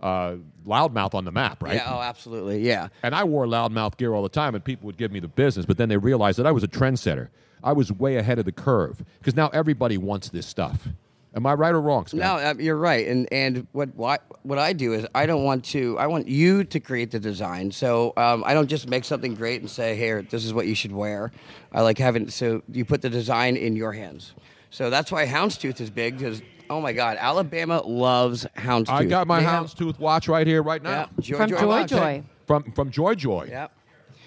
[0.00, 1.74] uh, loudmouth on the map, right?
[1.74, 1.94] Yeah.
[1.94, 2.60] Oh, absolutely.
[2.66, 2.88] Yeah.
[3.02, 5.66] And I wore loudmouth gear all the time, and people would give me the business.
[5.66, 7.28] But then they realized that I was a trendsetter.
[7.62, 10.88] I was way ahead of the curve because now everybody wants this stuff.
[11.34, 12.18] Am I right or wrong, Scott?
[12.20, 13.06] No, uh, you're right.
[13.06, 15.96] And and what, what what I do is I don't want to.
[15.98, 17.70] I want you to create the design.
[17.70, 20.74] So um, I don't just make something great and say, "Here, this is what you
[20.74, 21.30] should wear."
[21.72, 24.32] I like having so you put the design in your hands.
[24.70, 28.88] So that's why houndstooth is big because oh my God, Alabama loves houndstooth.
[28.90, 30.90] I got my They have- houndstooth watch right here, right now.
[30.90, 31.86] Yeah, Joy From Joy Joy.
[31.86, 32.22] Joy.
[32.46, 33.46] From from Joy Joy.
[33.48, 33.68] Yeah.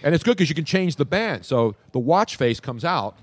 [0.04, 1.46] And it's good because you can change the band.
[1.46, 3.16] So the watch face comes out,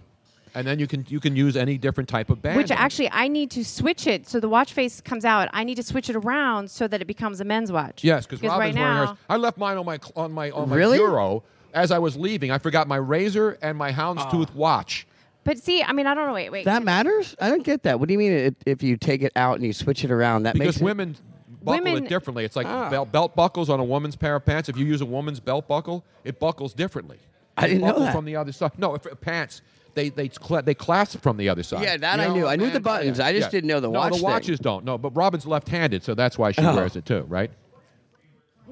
[0.55, 2.57] and then you can you can use any different type of band.
[2.57, 4.29] Which actually, I need to switch it.
[4.29, 5.49] So the watch face comes out.
[5.53, 8.03] I need to switch it around so that it becomes a men's watch.
[8.05, 9.17] Yes, because right wearing now, hers.
[9.29, 10.99] I left mine on my cl- on my on my Really?
[10.99, 11.43] bureau
[11.75, 12.51] as I was leaving.
[12.51, 15.07] I forgot my razor and my houndstooth watch.
[15.45, 16.35] But see, I mean, I don't know.
[16.35, 16.65] Wait, wait.
[16.67, 17.35] That matters?
[17.41, 17.99] I don't get that.
[17.99, 20.43] What do you mean if, if you take it out and you switch it around?
[20.43, 21.17] That Because makes it- women
[21.63, 22.45] buckle Women- it differently.
[22.45, 22.91] It's like Ah.
[22.91, 24.69] belt, belt buckles on a woman's pair of pants.
[24.69, 27.19] If you use a woman's belt buckle, it buckles differently.
[27.57, 28.13] I didn't it know that.
[28.15, 28.73] from the other side.
[28.79, 29.63] No, if pants
[30.01, 31.83] they they cla- they clasp from the other side.
[31.83, 32.47] Yeah, that You I knew.
[32.47, 33.21] I knew the buttons.
[33.21, 34.25] I just didn't know the no, watch the thing.
[34.25, 34.85] watches don't.
[34.85, 36.75] No, but Robin's left-handed, so that's why she Oh.
[36.75, 37.51] wears it too, right?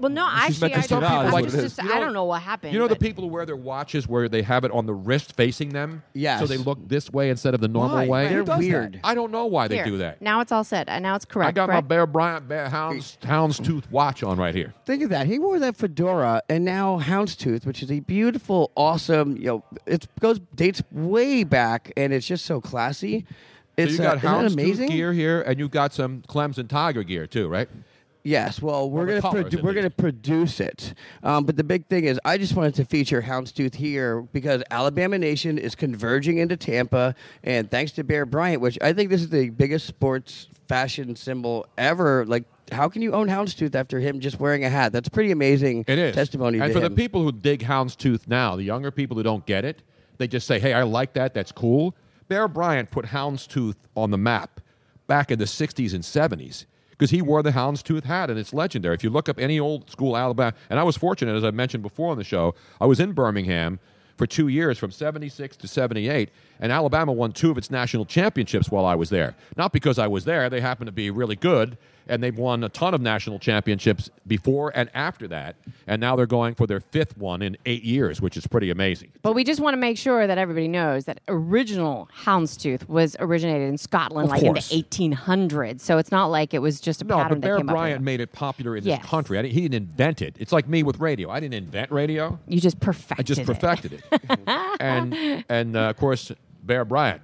[0.00, 1.00] Well, no, She's actually, I sit don't.
[1.02, 1.84] down, I, what was it just, is.
[1.84, 2.72] You I know- don't know what happened.
[2.72, 4.94] You know the but- people who wear their watches where they have it on the
[4.94, 6.02] wrist facing them?
[6.14, 6.40] Yes.
[6.40, 8.06] So they look this way instead of the normal Why?
[8.08, 8.28] way?
[8.28, 8.94] They're Who does weird.
[8.94, 9.00] that?
[9.04, 10.22] I don't know why they do that.
[10.22, 10.88] Now it's all set.
[10.88, 11.48] And now it's correct.
[11.48, 11.84] I got correct?
[11.84, 14.72] my Bear Bryant Bear Hounds Houndstooth watch on right here.
[14.86, 15.26] Think of that.
[15.26, 19.36] He wore that fedora, and now Houndstooth, which is a beautiful, awesome.
[19.36, 23.26] You know, it goes dates way back, and it's just so classy.
[23.76, 24.88] It's so you got uh, isn't it Houndstooth amazing?
[24.90, 27.68] gear here, and you've got some Clemson Tiger gear too, right?
[28.24, 32.20] Yes, well, we're gonna produ- we're gonna produce it, um, but the big thing is,
[32.24, 37.70] I just wanted to feature Houndstooth here because Alabama Nation is converging into Tampa, and
[37.70, 42.26] thanks to Bear Bryant, which I think this is the biggest sports fashion symbol ever.
[42.26, 44.92] Like, how can you own Houndstooth after him just wearing a hat?
[44.92, 45.84] That's pretty amazing.
[45.86, 46.58] It is testimony.
[46.60, 46.94] And for him.
[46.94, 49.82] the people who dig Houndstooth now, the younger people who don't get it,
[50.18, 51.34] they just say, "Hey, I like that.
[51.34, 51.94] That's cool."
[52.26, 54.60] Bear Bryant put Houndstooth on the map
[55.06, 56.66] back in the '60s and '70s
[56.98, 58.94] because he wore the Houndstooth hat, and it's legendary.
[58.94, 61.82] If you look up any old school Alabama, and I was fortunate, as I mentioned
[61.82, 63.78] before on the show, I was in Birmingham
[64.16, 68.68] for two years, from '76 to '78, and Alabama won two of its national championships
[68.68, 69.36] while I was there.
[69.56, 72.68] Not because I was there; they happened to be really good, and they've won a
[72.68, 75.56] ton of national championships before and after that.
[75.86, 79.10] And now they're going for their fifth one in eight years, which is pretty amazing.
[79.22, 83.68] But we just want to make sure that everybody knows that original houndstooth was originated
[83.68, 84.70] in Scotland, Of like course.
[84.72, 85.80] in the 1800s.
[85.80, 88.02] So it's not like it was just a No, pattern but that Bear came Bryant
[88.02, 89.00] made it popular in Yes.
[89.00, 89.38] this country.
[89.38, 90.36] I didn't, he didn't invent it.
[90.38, 91.30] It's like me with radio.
[91.30, 92.38] I didn't invent radio.
[92.46, 93.46] You just perfected I just it.
[93.46, 94.38] perfected it.
[94.80, 96.32] and and uh, of course,
[96.64, 97.22] Bear Bryant,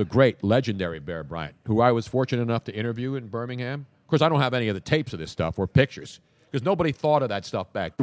[0.00, 3.84] the great legendary Bear Bryant, who I was fortunate enough to interview in Birmingham.
[4.02, 6.64] Of course, I don't have any of the tapes of this stuff or pictures because
[6.64, 7.92] nobody thought of that stuff back.
[8.00, 8.02] I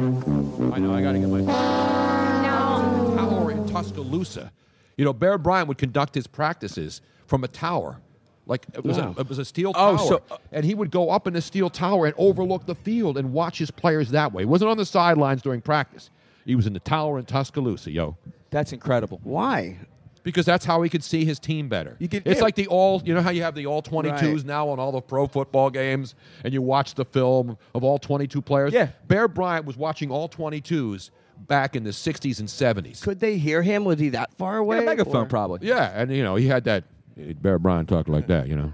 [0.78, 0.94] know.
[0.94, 3.14] I got to get my No.
[3.16, 4.52] tower in Tuscaloosa.
[4.96, 8.00] You know, Bear Bryant would conduct his practices from a tower.
[8.46, 9.14] Like it was, Wow.
[9.16, 11.34] a, it was a steel Oh, tower, so- uh, and he would go up in
[11.34, 14.42] the steel tower and overlook the field and watch his players that way.
[14.42, 16.10] He wasn't on the sidelines during practice.
[16.46, 18.16] He was in the tower in Tuscaloosa, yo.
[18.50, 19.18] That's incredible.
[19.24, 19.78] Why?
[20.28, 21.96] Because that's how he could see his team better.
[22.00, 22.42] it's yeah.
[22.42, 24.44] like the all, you know how you have the all 22s Right.
[24.44, 26.14] now on all the pro football games,
[26.44, 28.72] and you watch the film of all 22 players?
[28.74, 28.88] Yeah.
[29.06, 31.08] Bear Bryant was watching all 22s
[31.46, 33.00] back in the 60s and 70s.
[33.02, 33.84] Could they hear him?
[33.86, 34.84] Was he that far away?
[34.84, 35.66] megaphone, or- probably.
[35.66, 36.84] Yeah, and you know, he had that.
[37.42, 38.72] Bear Bryant talked like that, you know.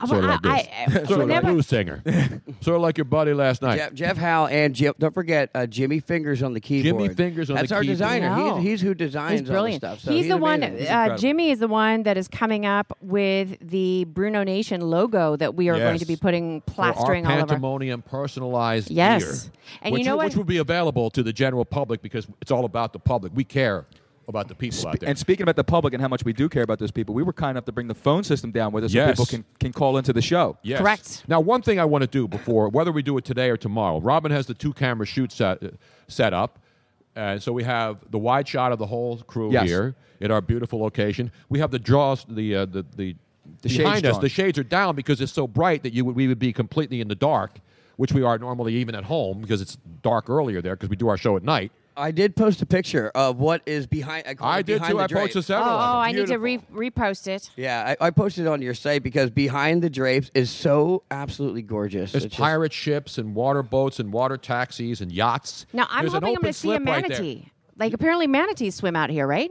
[0.00, 0.96] I- Sort of like I- this.
[0.96, 2.02] I- sort of like blues singer.
[2.62, 3.76] sort of like your buddy last night.
[3.76, 7.02] Jeff, Jeff Howe and Jim, don't forget uh, Jimmy Fingers on the keyboard.
[7.02, 7.68] Jimmy Fingers on the keyboard.
[7.68, 7.98] That's the our keyboard.
[7.98, 8.36] designer.
[8.36, 8.56] No.
[8.56, 9.84] He's, he's who designs He's brilliant.
[9.84, 10.10] all the stuff.
[10.10, 10.62] So he's, the one.
[10.62, 10.88] amazing.
[10.88, 15.54] Uh, Jimmy is the one that is coming up with the Bruno Nation logo that
[15.54, 17.46] we are going to be putting For our plastering all over.
[17.46, 19.22] pandemonium personalized Yes.
[19.44, 20.24] gear, And you which, know what?
[20.26, 23.32] which will be available to the general public because it's all about the public.
[23.34, 23.84] We care
[24.28, 25.08] about the people out there.
[25.08, 27.22] And speaking about the public and how much we do care about those people, we
[27.22, 29.16] were kind enough to bring the phone system down with us Yes.
[29.18, 30.56] so people can, can call into the show.
[30.62, 30.80] Yes.
[30.80, 31.24] Correct.
[31.28, 34.00] Now, one thing I want to do before, whether we do it today or tomorrow,
[34.00, 35.68] Robin has the two camera shoot set, uh,
[36.08, 36.58] set up.
[37.16, 39.66] And so we have the wide shot of the whole crew Yes.
[39.66, 41.32] here at our beautiful location.
[41.48, 43.16] We have the draws, the uh, the the,
[43.62, 44.12] The shades behind us.
[44.12, 44.20] drawn.
[44.22, 47.00] The shades are down because it's so bright that you would, we would be completely
[47.00, 47.58] in the dark,
[47.96, 51.08] which we are normally even at home because it's dark earlier there because we do
[51.08, 51.72] our show at night.
[52.00, 54.26] I did post a picture of what is behind.
[54.26, 54.96] I, call I it did behind too.
[54.98, 55.34] the I drapes.
[55.34, 55.88] posted several Oh, of them.
[55.96, 57.50] Oh, I need to re- repost it.
[57.56, 61.62] Yeah, I, I posted it on your site because behind the drapes is so absolutely
[61.62, 62.12] gorgeous.
[62.12, 65.66] There's It's just- pirate ships and water boats and water taxis and yachts.
[65.72, 67.52] Now I'm There's hoping I'm going to see a slip right manatee.
[67.78, 69.50] like apparently manatees swim out here, right?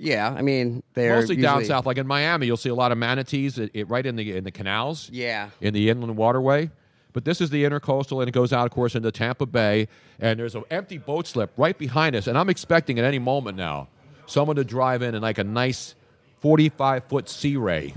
[0.00, 2.98] yeah, I mean they're Mostly down south, like in Miami, you'll see a lot of
[2.98, 5.10] manatees it, it- right in the in the canals.
[5.12, 5.50] Yeah.
[5.60, 6.70] in the inland waterway.
[7.12, 9.88] But this is the intercoastal, and it goes out, of course, into Tampa Bay.
[10.20, 13.56] And there's an empty boat slip right behind us, and I'm expecting at any moment
[13.56, 13.88] now
[14.26, 15.94] someone to drive in in like a nice
[16.40, 17.94] 45 foot Sea Ray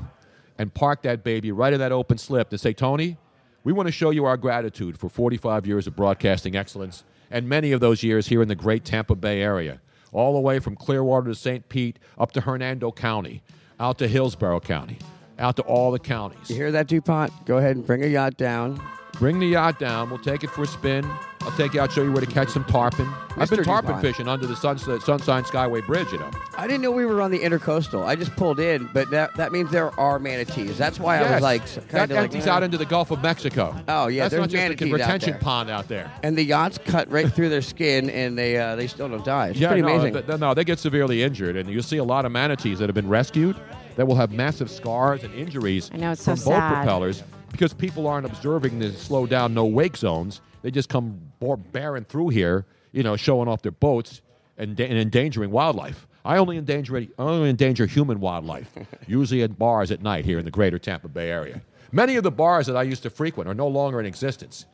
[0.58, 3.18] and park that baby right in that open slip and say, Tony,
[3.64, 7.72] we want to show you our gratitude for 45 years of broadcasting excellence and many
[7.72, 9.80] of those years here in the great Tampa Bay area,
[10.12, 11.68] all the way from Clearwater to St.
[11.70, 13.42] Pete, up to Hernando County,
[13.80, 14.98] out to Hillsborough County,
[15.40, 16.50] out to all the counties.
[16.50, 17.32] You hear that, Dupont?
[17.46, 18.82] Go ahead and bring a yacht down.
[19.22, 20.10] Bring the yacht down.
[20.10, 21.06] We'll take it for a spin.
[21.42, 23.08] I'll take you out, show you where to catch some tarpon.
[23.38, 24.02] I've been tarpon DuPont.
[24.02, 26.32] fishing under the Sunset, Sunshine Skyway Bridge, you know.
[26.58, 28.04] I didn't know we were on the intercoastal.
[28.04, 30.76] I just pulled in, but that, that means there are manatees.
[30.76, 32.52] That's why I was like, that kind of like, empties eh.
[32.52, 33.76] out into the Gulf of Mexico.
[33.88, 36.12] Oh yeah, That's there's not just a retention out pond out there.
[36.24, 39.50] And the yachts cut right through their skin, and they uh, they still don't die.
[39.50, 40.14] It's yeah, pretty no, amazing.
[40.14, 42.90] th- th- no, they get severely injured, and you'll see a lot of manatees that
[42.90, 43.56] have been rescued
[43.98, 46.74] that will have massive scars and injuries I know, it's from so boat sad.
[46.74, 50.42] propellers because people aren't observing the slow down, no wake zones.
[50.62, 54.22] They just come bor- bearing through here, you know, showing off their boats
[54.58, 56.08] and, da- and endangering wildlife.
[56.24, 58.72] I only endanger I only endanger human wildlife,
[59.08, 61.62] usually at bars at night here in the greater Tampa Bay area.
[61.92, 64.66] Many of the bars that I used to frequent are no longer in existence.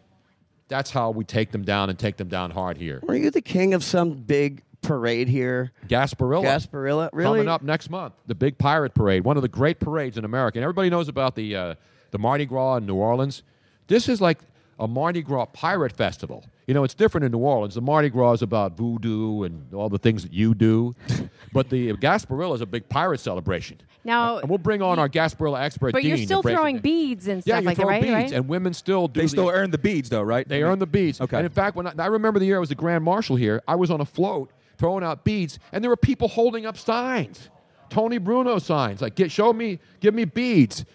[0.68, 3.00] That's how we take them down and take them down hard here.
[3.04, 5.72] Were you the king of some big parade here?
[5.88, 6.44] Gasparilla.
[6.44, 7.40] Gasparilla, really?
[7.40, 10.58] Coming up next month, the big pirate parade, one of the great parades in America.
[10.60, 11.76] And everybody knows about the uh,
[12.12, 13.43] the Mardi Gras in New Orleans.
[13.88, 14.39] This is like
[14.80, 16.43] a Mardi Gras pirate festival.
[16.67, 17.76] You know, it's different in New Orleans.
[17.76, 20.93] The Mardi Gras is about voodoo and all the things that you do,
[21.54, 23.78] but the Gasparilla is a big pirate celebration.
[24.04, 26.10] Now, uh, And we'll bring on our Gasparilla expert, but Dean.
[26.10, 28.02] you're still throwing beads and Yeah, stuff you like that, throw right?
[28.02, 28.32] beads, right?
[28.34, 29.20] and women still do.
[29.20, 30.48] They the- still earn the beads, though, right?
[30.48, 31.20] they earn the beads.
[31.22, 31.38] Okay.
[31.38, 33.62] And in fact, when I, I remember the year I was the grand marshal here,
[33.67, 37.50] I was on a float throwing out beads, and there were people holding up signs,
[37.89, 40.86] Tony Bruno signs, like get show me, give me beads.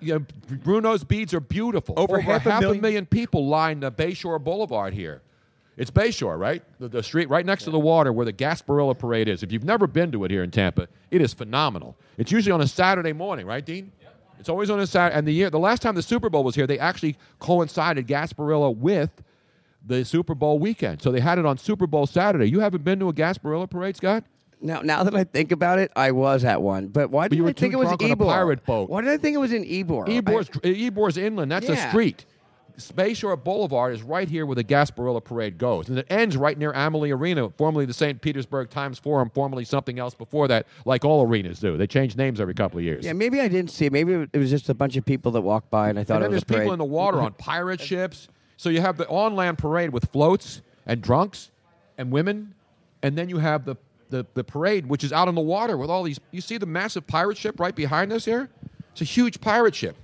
[0.00, 0.26] You know,
[0.62, 1.94] Bruno's beads are beautiful.
[1.98, 5.22] Over half a million- million people line the Bayshore Boulevard here.
[5.76, 6.62] It's Bayshore, right?
[6.78, 9.42] The, the street right next to the water where the Gasparilla Parade is.
[9.42, 11.96] If you've never been to it here in Tampa, it is phenomenal.
[12.18, 13.90] It's usually on a Saturday morning, right, Dean?
[14.38, 15.16] It's always on a Saturday.
[15.18, 18.76] And the year, the last time the Super Bowl was here, they actually coincided Gasparilla
[18.76, 19.10] with
[19.86, 21.00] the Super Bowl weekend.
[21.00, 22.50] So they had it on Super Bowl Saturday.
[22.50, 24.24] You haven't been to a Gasparilla parade, Scott?
[24.62, 26.88] Now, now that I think about it, I was at one.
[26.88, 28.90] But why did you I think it was on a pirate boat.
[28.90, 30.06] Why did I think it was in Ybor?
[30.08, 31.50] Ybor's, Ybor's inland.
[31.50, 31.88] That's a Yeah.
[31.90, 32.26] street.
[32.94, 35.88] Bayshore Boulevard is right here where the Gasparilla Parade goes.
[35.90, 38.20] And it ends right near Amalie Arena, formerly the St.
[38.20, 41.76] Petersburg Times Forum, formerly something else before that, like all arenas do.
[41.76, 43.04] They change names every couple of years.
[43.04, 43.92] Yeah, maybe I didn't see it.
[43.92, 46.24] Maybe it was just a bunch of people that walked by, and I thought and
[46.24, 46.60] it was there's a parade.
[46.60, 48.28] people in the water on pirate ships.
[48.56, 51.50] So you have the on-land parade with floats and drunks
[51.98, 52.54] and women,
[53.02, 53.76] and then you have the,
[54.10, 56.20] the, the parade, which is out on the water with all these.
[56.30, 58.50] You see the massive pirate ship right behind us here?
[58.92, 59.96] It's a huge pirate ship.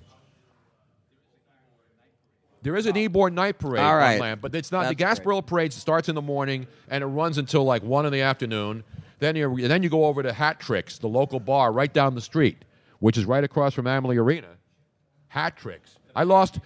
[2.62, 4.14] There is an Eborn night parade All right.
[4.14, 4.88] on land, but it's not.
[4.88, 8.12] the That's Gasparilla parade starts in the morning and it runs until like one in
[8.12, 8.82] the afternoon.
[9.18, 12.20] Then you then you go over to Hat Tricks, the local bar right down the
[12.20, 12.64] street,
[12.98, 14.48] which is right across from Amalie Arena.
[15.28, 15.96] Hat Tricks.
[16.14, 16.58] I lost.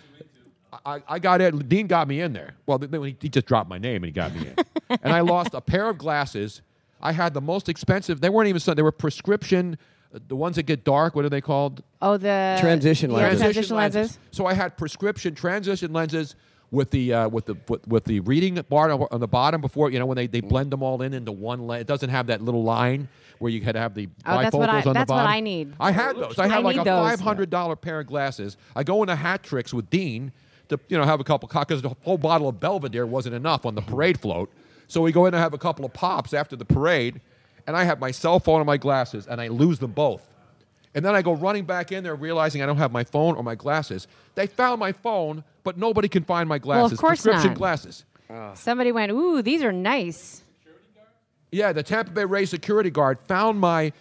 [0.86, 1.58] I, I got in.
[1.68, 2.54] Dean got me in there.
[2.64, 4.64] Well, he just dropped my name and he got me in.
[5.02, 6.62] and I lost a pair of glasses.
[7.02, 8.20] I had the most expensive.
[8.20, 8.60] They weren't even.
[8.60, 9.78] sun- They were prescription.
[10.14, 11.14] uh, The ones that get dark.
[11.16, 11.82] What are they called?
[12.02, 13.40] Oh, the Transition yeah, lenses.
[13.40, 14.18] transition lenses.
[14.32, 16.34] So I had prescription transition lenses
[16.70, 19.90] with the uh, with the with, with the reading bar on on the bottom before
[19.90, 21.80] you know when they, they blend them all in into one lens.
[21.82, 23.08] It doesn't have that little line
[23.40, 25.26] where you could have the Oh, that's what I- bifocals on the that's what.
[25.26, 25.74] I need.
[25.80, 26.38] I had those.
[26.38, 28.56] I I had like a five hundred dollar pair of glasses.
[28.76, 30.30] I go into Hat Tricks with Dean
[30.68, 33.74] to you know have a couple because the whole bottle of Belvedere wasn't enough on
[33.74, 34.52] the parade float.
[34.90, 37.20] So we go in and have a couple of pops after the parade,
[37.68, 40.28] and I have my cell phone and my glasses, and I lose them both.
[40.96, 43.44] And then I go running back in there, realizing I don't have my phone or
[43.44, 44.08] my glasses.
[44.34, 46.98] They found my phone, but nobody can find my Well, of glasses.
[46.98, 47.58] course Prescription not.
[47.58, 48.04] glasses.
[48.54, 50.42] Somebody went, ooh, these are nice.
[51.52, 53.92] Yeah, the Tampa Bay Rays security guard found my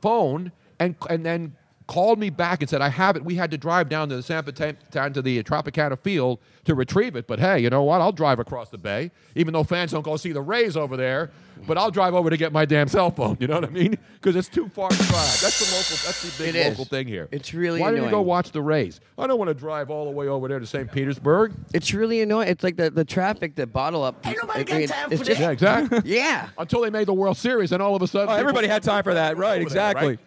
[0.00, 1.56] phone and and then
[1.86, 4.22] called me back and said, "I have it." We had to drive down to the
[4.22, 4.52] Tampa
[4.90, 7.26] down to the Tropicana field to retrieve it.
[7.26, 8.00] But hey, you know what?
[8.00, 11.30] I'll drive across the bay, even though fans don't go see the Rays over there.
[11.66, 13.38] But I'll drive over to get my damn cell phone.
[13.40, 13.96] You know what I mean?
[14.14, 15.10] Because it's too far to drive.
[15.40, 16.04] That's the local.
[16.04, 16.66] That's the big It is.
[16.70, 17.28] local thing here.
[17.32, 17.94] It's really annoying.
[17.94, 19.00] Why don't you go watch the Rays?
[19.16, 20.90] I don't want to drive all the way over there to St.
[20.92, 21.52] Petersburg.
[21.72, 22.48] It's really annoying.
[22.48, 24.26] It's like the, the traffic that bottle up.
[24.26, 26.00] Ain't nobody got time it's just, Yeah, exactly.
[26.04, 26.48] Yeah.
[26.58, 29.02] Until they made the World Series, and all of a sudden, Oh, everybody had time
[29.04, 29.48] for that, right?
[29.52, 30.08] over there, Exactly.
[30.08, 30.18] right?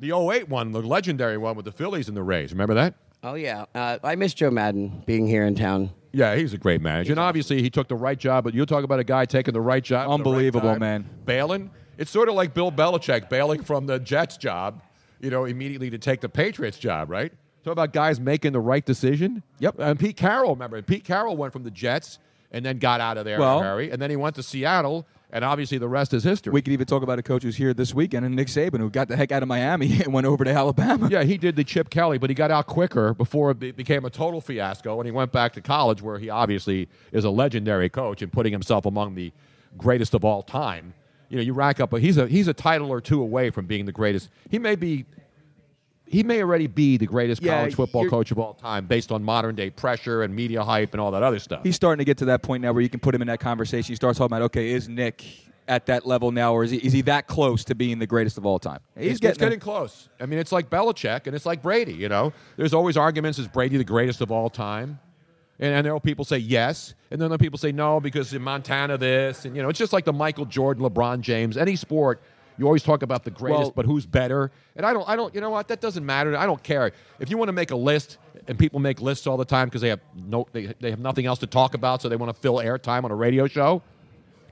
[0.00, 2.52] The 08 one, the legendary one with the Phillies and the Rays.
[2.52, 2.94] Remember that?
[3.22, 3.64] Oh yeah.
[3.74, 5.90] Uh, I miss Joe Maddon being here in town.
[6.12, 7.12] Yeah, he's a great manager.
[7.12, 8.44] And obviously, he took the right job.
[8.44, 10.00] But you talk about a guy taking the right job.
[10.00, 11.08] at the right Unbelievable, man.
[11.24, 11.70] Bailing.
[11.98, 14.82] It's sort of like Bill Belichick bailing from the Jets job,
[15.20, 17.32] you know, immediately to take the Patriots job, right?
[17.64, 19.42] Talk about guys making the right decision.
[19.58, 19.74] Yep.
[19.80, 22.20] And Pete Carroll, remember, Pete Carroll went from the Jets
[22.52, 23.90] and then got out of there Well- in a hurry.
[23.90, 26.52] And then he went to Seattle, and obviously the rest is history.
[26.52, 28.90] We could even talk about a coach who's here this weekend, and Nick Saban, who
[28.90, 31.08] got the heck out of Miami and went over to Alabama.
[31.10, 34.10] Yeah, he did the Chip Kelly, but he got out quicker before it became a
[34.10, 38.22] total fiasco, and he went back to college, where he obviously is a legendary coach
[38.22, 39.32] and putting himself among the
[39.76, 40.94] greatest of all time.
[41.28, 43.66] You know, you rack up a he's a he's a title or two away from
[43.66, 44.30] being the greatest.
[44.50, 45.04] He may be
[46.10, 49.22] he may already be the greatest Yeah, college football coach of all time based on
[49.22, 51.60] modern day pressure and media hype and all that other stuff.
[51.62, 53.40] He's starting to get to that point now where you can put him in that
[53.40, 53.92] conversation.
[53.92, 55.24] You start talking about, okay, is Nick
[55.68, 58.38] at that level now, or is he, is he that close to being the greatest
[58.38, 58.80] of all time?
[58.96, 60.08] He's it's, getting, getting close.
[60.18, 61.92] I mean, it's like Belichick and it's like Brady.
[61.92, 64.98] You know, there's always arguments: is Brady the greatest of all time?
[65.60, 68.32] And, and there are people say yes, and then there are people say no because
[68.32, 71.76] in Montana this, and you know, it's just like the Michael Jordan, LeBron James, any
[71.76, 72.22] sport.
[72.58, 74.50] You always talk about the greatest, Well- but who's better?
[74.76, 75.68] And I don't, I don't, you know what?
[75.68, 76.36] That doesn't matter.
[76.36, 76.92] I don't care.
[77.20, 79.80] If you want to make a list, and people make lists all the time because
[79.80, 82.40] they have no, they, they have nothing else to talk about, so they want to
[82.40, 83.82] fill airtime on a radio show.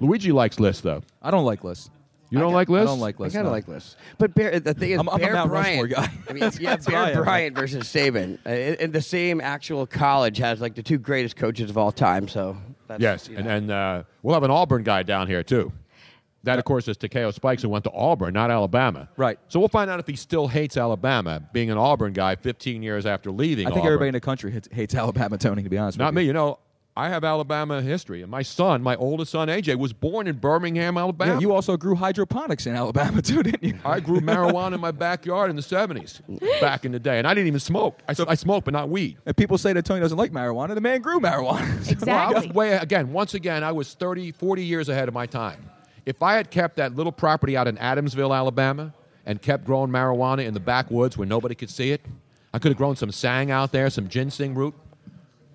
[0.00, 1.02] Luigi likes lists, though.
[1.22, 1.90] I don't like lists.
[2.28, 2.88] You don't like lists?
[2.88, 3.36] I don't like lists.
[3.36, 3.56] I kind of no.
[3.56, 3.96] like lists.
[4.18, 5.82] But Bear, the thing is, I'm- I'm a Bear Mount Bryant.
[5.82, 6.12] Rushmore guy.
[6.28, 7.22] I mean, That's- yeah, that's I Bear.
[7.24, 8.38] Bryant versus Saban.
[8.44, 11.92] Uh, in, in the same actual college has like the two greatest coaches of all
[11.92, 12.26] time.
[12.28, 12.56] So
[12.88, 15.72] that's, Yes, you and, and uh, we'll have an Auburn guy down here too.
[16.46, 19.08] That, of course, is Takeo Spikes, who went to Auburn, not Alabama.
[19.16, 19.38] Right.
[19.48, 23.04] So we'll find out if he still hates Alabama, being an Auburn guy 15 years
[23.06, 23.66] after leaving.
[23.66, 23.86] I think Auburn.
[23.92, 26.04] everybody in the country hates, hates Alabama, Tony, to be honest with you.
[26.06, 26.22] Not me.
[26.22, 26.28] you.
[26.28, 26.58] You know,
[26.98, 30.96] I have Alabama history, and my son, my oldest son AJ, was born in Birmingham,
[30.96, 31.34] Alabama.
[31.34, 33.78] Yeah, you also grew hydroponics in Alabama, too, didn't you?
[33.84, 36.22] I grew marijuana in my backyard in the 70s,
[36.60, 38.00] back in the day, and I didn't even smoke.
[38.08, 39.18] I, I smoked, but not weed.
[39.26, 40.74] And people say that Tony doesn't like marijuana.
[40.74, 41.66] The man grew marijuana.
[41.96, 42.12] Exactly.
[42.12, 43.12] Well, I was way again.
[43.12, 45.70] Once again, I was 30, 40 years ahead of my time.
[46.06, 48.94] If I had kept that little property out in Adamsville, Alabama,
[49.26, 52.00] and kept growing marijuana in the backwoods where nobody could see it,
[52.54, 54.74] I could have grown some sang out there, some ginseng root,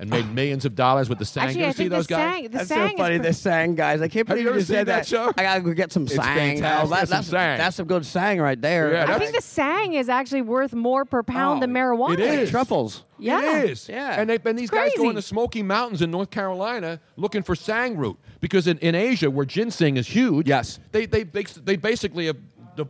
[0.01, 1.43] and made millions of dollars with the sang.
[1.45, 2.33] Actually, you I ever see think the those guys?
[2.33, 3.15] sang, the That's sang so funny.
[3.15, 4.01] is The sang guys.
[4.01, 5.07] I can't Have you believe you ever just seen said that that.
[5.07, 5.31] show?
[5.37, 6.57] I gotta go get some It's sang.
[6.57, 6.85] fantastic.
[6.85, 7.57] Oh, that- Get some that's, sang.
[7.59, 8.91] that's some good sang right there.
[8.93, 12.13] Yeah, I think the sang is actually worth more per pound than oh, marijuana.
[12.13, 13.03] It is truffles.
[13.19, 13.59] Yeah.
[13.61, 13.87] It is.
[13.87, 14.19] Yeah.
[14.19, 15.09] And, they, and these guys go crazy.
[15.09, 19.29] in the Smoky Mountains in North Carolina looking for sang root because in, in Asia,
[19.29, 22.37] where ginseng is huge, yes, they they they, they basically have.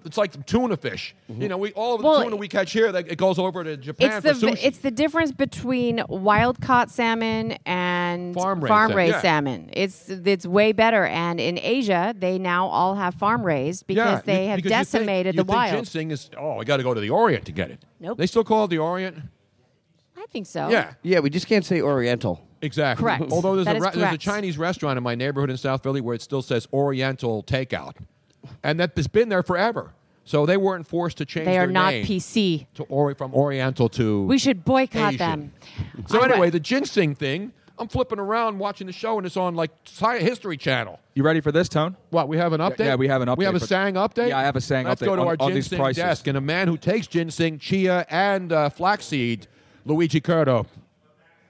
[0.06, 1.16] It's like tuna fish.
[1.30, 3.64] You know, we all of the Well, tuna we catch here, that it goes over
[3.64, 4.64] to Japan It's for the sushi.
[4.66, 9.54] it's the difference between wild caught salmon and Farm-raised farm raised salmon.
[9.54, 9.68] Yeah.
[9.68, 9.70] salmon.
[9.74, 11.06] It's it's way better.
[11.06, 14.70] And in Asia, they now all have farm raised because yeah, they you- have because
[14.72, 15.76] you think- decimated you the think wild.
[15.76, 16.30] Ginseng is.
[16.38, 17.84] Oh, I got to go to the Orient to get it.
[18.00, 18.18] Nope.
[18.18, 19.18] They still call it the Orient.
[20.18, 20.70] I think so.
[20.70, 20.94] Yeah.
[21.02, 22.42] Yeah, we just can't say Oriental.
[22.62, 23.04] Exactly.
[23.04, 23.32] Correct.
[23.32, 24.18] Although there's That a, is re- there's a.
[24.20, 27.96] Chinese restaurant in my neighborhood in South Philly where it still says Oriental Takeout,
[28.64, 29.92] and that has been there forever.
[30.24, 31.46] So they weren't forced to change.
[31.46, 32.68] They are their not name PC.
[32.76, 34.24] to ori- from Oriental to.
[34.26, 35.18] We should boycott Asian.
[35.18, 35.54] them.
[36.08, 37.52] So I'm anyway, re- the ginseng thing.
[37.80, 41.00] I'm flipping around watching the show, and it's on like History Channel.
[41.16, 41.98] You ready for this, Tone?
[42.12, 42.28] What?
[42.28, 42.86] We have an update.
[42.86, 43.38] Yeah, we have an update.
[43.38, 44.30] We have a sang update.
[44.30, 44.90] Yeah, I have a sang update.
[44.90, 46.04] Let's go to on, our on ginseng prices.
[46.04, 49.48] desk, and a man who takes ginseng, chia, and uh, flaxseed,
[49.86, 50.68] Luigi Curto.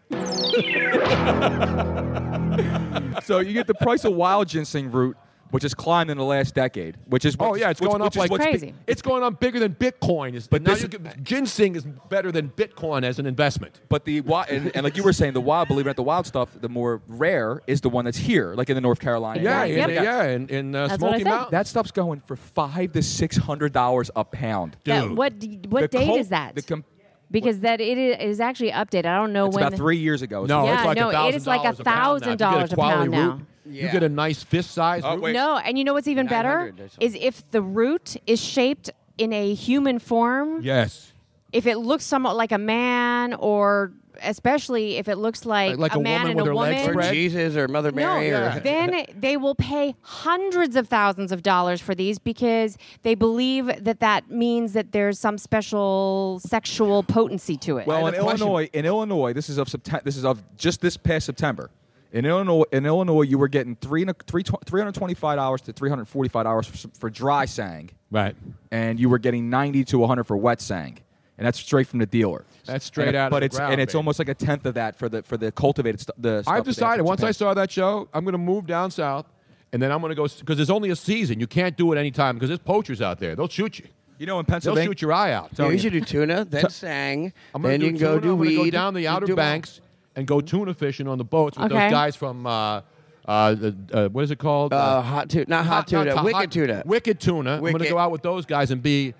[3.23, 5.17] so you get the price of wild ginseng root,
[5.51, 6.97] which has climbed in the last decade.
[7.07, 9.21] Which is Oh yeah, it's which- going which up is like what's be- It's going
[9.23, 10.33] up bigger than Bitcoin.
[10.33, 13.79] Is, But now this you is- get- ginseng is better than Bitcoin as an investment.
[13.89, 15.95] But the wild, and, and like you were saying, the wild, believe it or not,
[15.97, 18.99] the wild stuff, the more rare is the one that's here, like in the North
[18.99, 19.41] Carolina.
[19.43, 19.87] Yeah, area.
[19.87, 21.29] in, yeah, in, in uh, That's what I Smoky said.
[21.29, 21.51] Mountains.
[21.51, 24.77] That stuff's going for five to six hundred dollars a pound.
[24.85, 25.33] That- what
[25.69, 26.55] what The date co- is that?
[26.55, 26.85] the com-
[27.29, 29.05] because that it is actually updated.
[29.05, 29.63] I don't know when it's when.
[29.67, 30.45] about three years ago.
[30.45, 31.83] No, Yeah, it's like no, a thousand is like a pound now.
[31.83, 33.71] thousand If you get dollars a pound root, now.
[33.73, 35.23] You get a nice fist size Oh, root.
[35.23, 35.33] wait.
[35.33, 37.07] No, and you know what's even better 900 or something.
[37.07, 40.61] is if the root is shaped in a human form.
[40.61, 41.13] Yes.
[41.51, 43.91] If it looks somewhat like a man, or
[44.23, 46.87] especially if it looks like, Like a, a man woman and with a her legs
[46.87, 47.05] woman.
[47.05, 47.11] Or.
[47.11, 48.31] Jesus or Mother No, Mary.
[48.31, 53.65] or, then they will pay hundreds of thousands of dollars for these because they believe
[53.83, 57.87] that that means that there's some special sexual potency to it.
[57.87, 58.27] Well, in question.
[58.47, 60.03] Illinois, in Illinois, this is of September.
[60.05, 61.69] This is of just this past September.
[62.13, 65.89] In Illinois, in Illinois, you were getting three, three, three hundred twenty-five dollars to three
[65.89, 68.35] hundred forty-five dollars for, for dry sang, Right.
[68.69, 70.97] and you were getting ninety to one hundred for wet sang,
[71.37, 72.43] and that's straight from the dealer.
[72.65, 73.97] That's straight And out of But the it's ground, and it's baby.
[73.99, 76.41] almost like a tenth of that for the for the cultivated stu- the.
[76.41, 78.67] stuff I've that they have decided once I saw that show, I'm going to move
[78.67, 79.25] down south,
[79.71, 81.39] and then I'm going to go because there's only a season.
[81.39, 83.35] You can't do it anytime because there's poachers out there.
[83.37, 83.85] They'll shoot you.
[84.17, 85.51] You know, in Pennsylvania, They'll shoot your eye out.
[85.57, 88.37] Yeah, you should do tuna, then sang, I'm then do you can go do I'm
[88.37, 88.55] gonna weed.
[88.57, 89.79] go down the you Outer Banks.
[89.79, 89.85] all.
[90.13, 91.83] Banks and go tuna fishing on the boats with Okay.
[91.85, 92.81] those guys from uh,
[93.27, 94.73] uh, the- uh, what is it called?
[94.73, 96.83] Uh, hot tuna, not hot tuna, not- wicked hot- tuna.
[96.85, 97.53] Wicked tuna.
[97.55, 99.13] I'm going to go out with those guys and be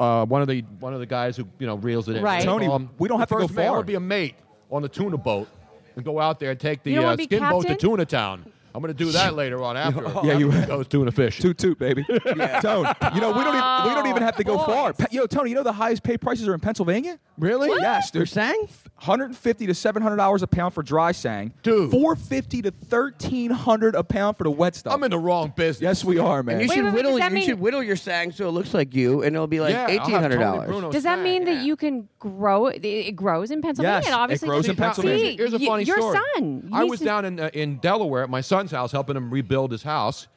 [0.00, 2.22] uh, one of the one of the guys who you know reels it in.
[2.22, 2.42] Right.
[2.44, 3.74] Tony, Um, we don't the have to go first mate, I far.
[3.76, 4.36] want be a mate
[4.70, 5.48] on the tuna boat
[5.96, 7.68] and go out there and take the You don't uh, wanna be skin boat to
[7.68, 7.90] captain?
[7.90, 8.52] Tuna Town.
[8.78, 10.02] I I'm going to do that later on after.
[10.24, 11.40] Yeah, you- I was doing a fish.
[11.40, 12.04] Toot toot, baby.
[12.62, 14.92] Tone, you know we don't even, we don't even have to go far.
[14.92, 17.18] Pa- Yo, Tony, you know the highest paid prices are in Pennsylvania?
[17.38, 17.70] Really?
[17.80, 18.28] Yes, For dude.
[18.28, 18.68] sang?
[19.00, 21.52] 150 to 700 dollars a pound for dry sang.
[21.62, 21.90] Dude.
[21.90, 24.92] 450 to 1300 a pound for the wet stuff.
[24.94, 25.82] I'm in the wrong business.
[25.82, 26.60] yes, we are, man.
[26.60, 27.10] And you Wait, should wait, wait, whittle.
[27.12, 29.46] does that You mean- should whittle your sang so it looks like you, and it'll
[29.46, 30.92] be like Yeah, I'll have eighteen hundred Tony dollars.
[30.94, 31.54] Does that sang, mean yeah.
[31.54, 32.66] that you can grow?
[32.66, 33.98] It it grows in Pennsylvania.
[34.04, 34.84] Yes, It obviously it grows in does.
[34.84, 35.24] Pennsylvania.
[35.26, 36.00] See, Here's a y- funny story.
[36.00, 36.18] your story.
[36.36, 36.70] son.
[36.72, 39.30] I needs was to- down in uh, in Delaware at my son's house helping him
[39.30, 40.28] rebuild his house,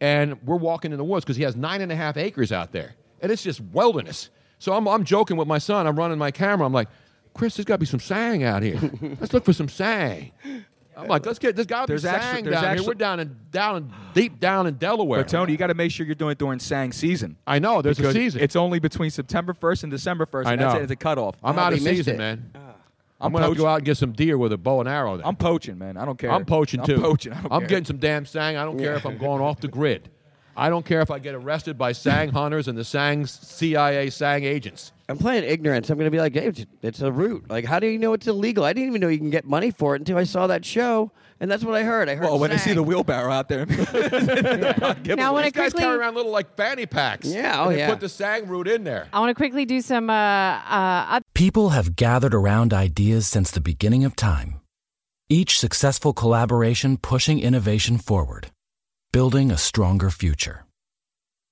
[0.00, 2.72] and we're walking in the woods because he has nine and a half acres out
[2.72, 4.30] there, and it's just wilderness.
[4.58, 5.86] So I'm I'm joking with my son.
[5.86, 6.66] I'm running my camera.
[6.66, 6.88] I'm like,
[7.34, 8.78] Chris, there's got to be some sang out here.
[9.20, 10.32] let's look for some sang.
[10.98, 12.86] I'm like, let's get there's got to be There's sang actually- there's down here.
[12.86, 15.20] We're down in down in, deep down in Delaware.
[15.20, 17.36] But Tony, you got to make sure you're doing it during sang season.
[17.46, 18.40] I know there's a season.
[18.40, 20.46] It's only between September 1st and December 1st.
[20.46, 20.74] I know.
[20.76, 20.84] it.
[20.84, 21.34] It's a cutoff.
[21.44, 22.50] I'm Oh, out of season, man.
[23.20, 24.88] I'm I'm gonna have to go out and get some deer with a bow and
[24.88, 25.16] arrow.
[25.16, 25.26] Then.
[25.26, 25.96] I'm poaching, man.
[25.96, 26.30] I don't care.
[26.30, 27.00] I'm poaching I'm too.
[27.00, 27.32] poaching.
[27.32, 27.68] I don't I'm care.
[27.68, 28.56] getting some damn sang.
[28.56, 30.10] I don't care if I'm going off the grid.
[30.56, 34.44] I don't care if I get arrested by sang hunters and the sang CIA sang
[34.44, 34.92] agents.
[35.08, 35.88] I'm playing ignorance.
[35.88, 37.48] I'm going to be like, hey, it's- it's a root.
[37.48, 38.64] Like, how do you know it's illegal?
[38.64, 41.12] I didn't even know you can get money for it until I saw that show,
[41.38, 42.08] and that's what I heard.
[42.08, 42.24] I heard.
[42.24, 43.76] Well, when I see the wheelbarrow out there, Now,
[45.28, 45.80] I want to These guys quickly.
[45.82, 47.26] carry around little like fanny packs.
[47.28, 47.90] Yeah, oh, and they yeah.
[47.90, 49.06] put the sang root in there.
[49.12, 53.60] I want to quickly do some uh, uh, People have gathered around ideas since the
[53.60, 54.60] beginning of time.
[55.28, 58.50] Each successful collaboration pushing innovation forward,
[59.12, 60.65] building a stronger future.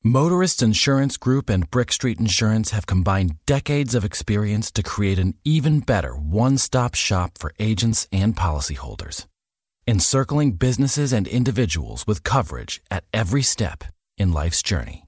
[0.06, 5.32] Motorists Insurance Group and Brick Street Insurance have combined decades of experience to create an
[5.44, 9.24] even better one stop shop for agents and policyholders,
[9.86, 13.82] encircling businesses and individuals with coverage at every step
[14.18, 15.06] in life's journey.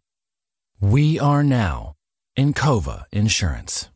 [0.81, 1.93] We are now
[2.39, 3.91] Encova Insurance.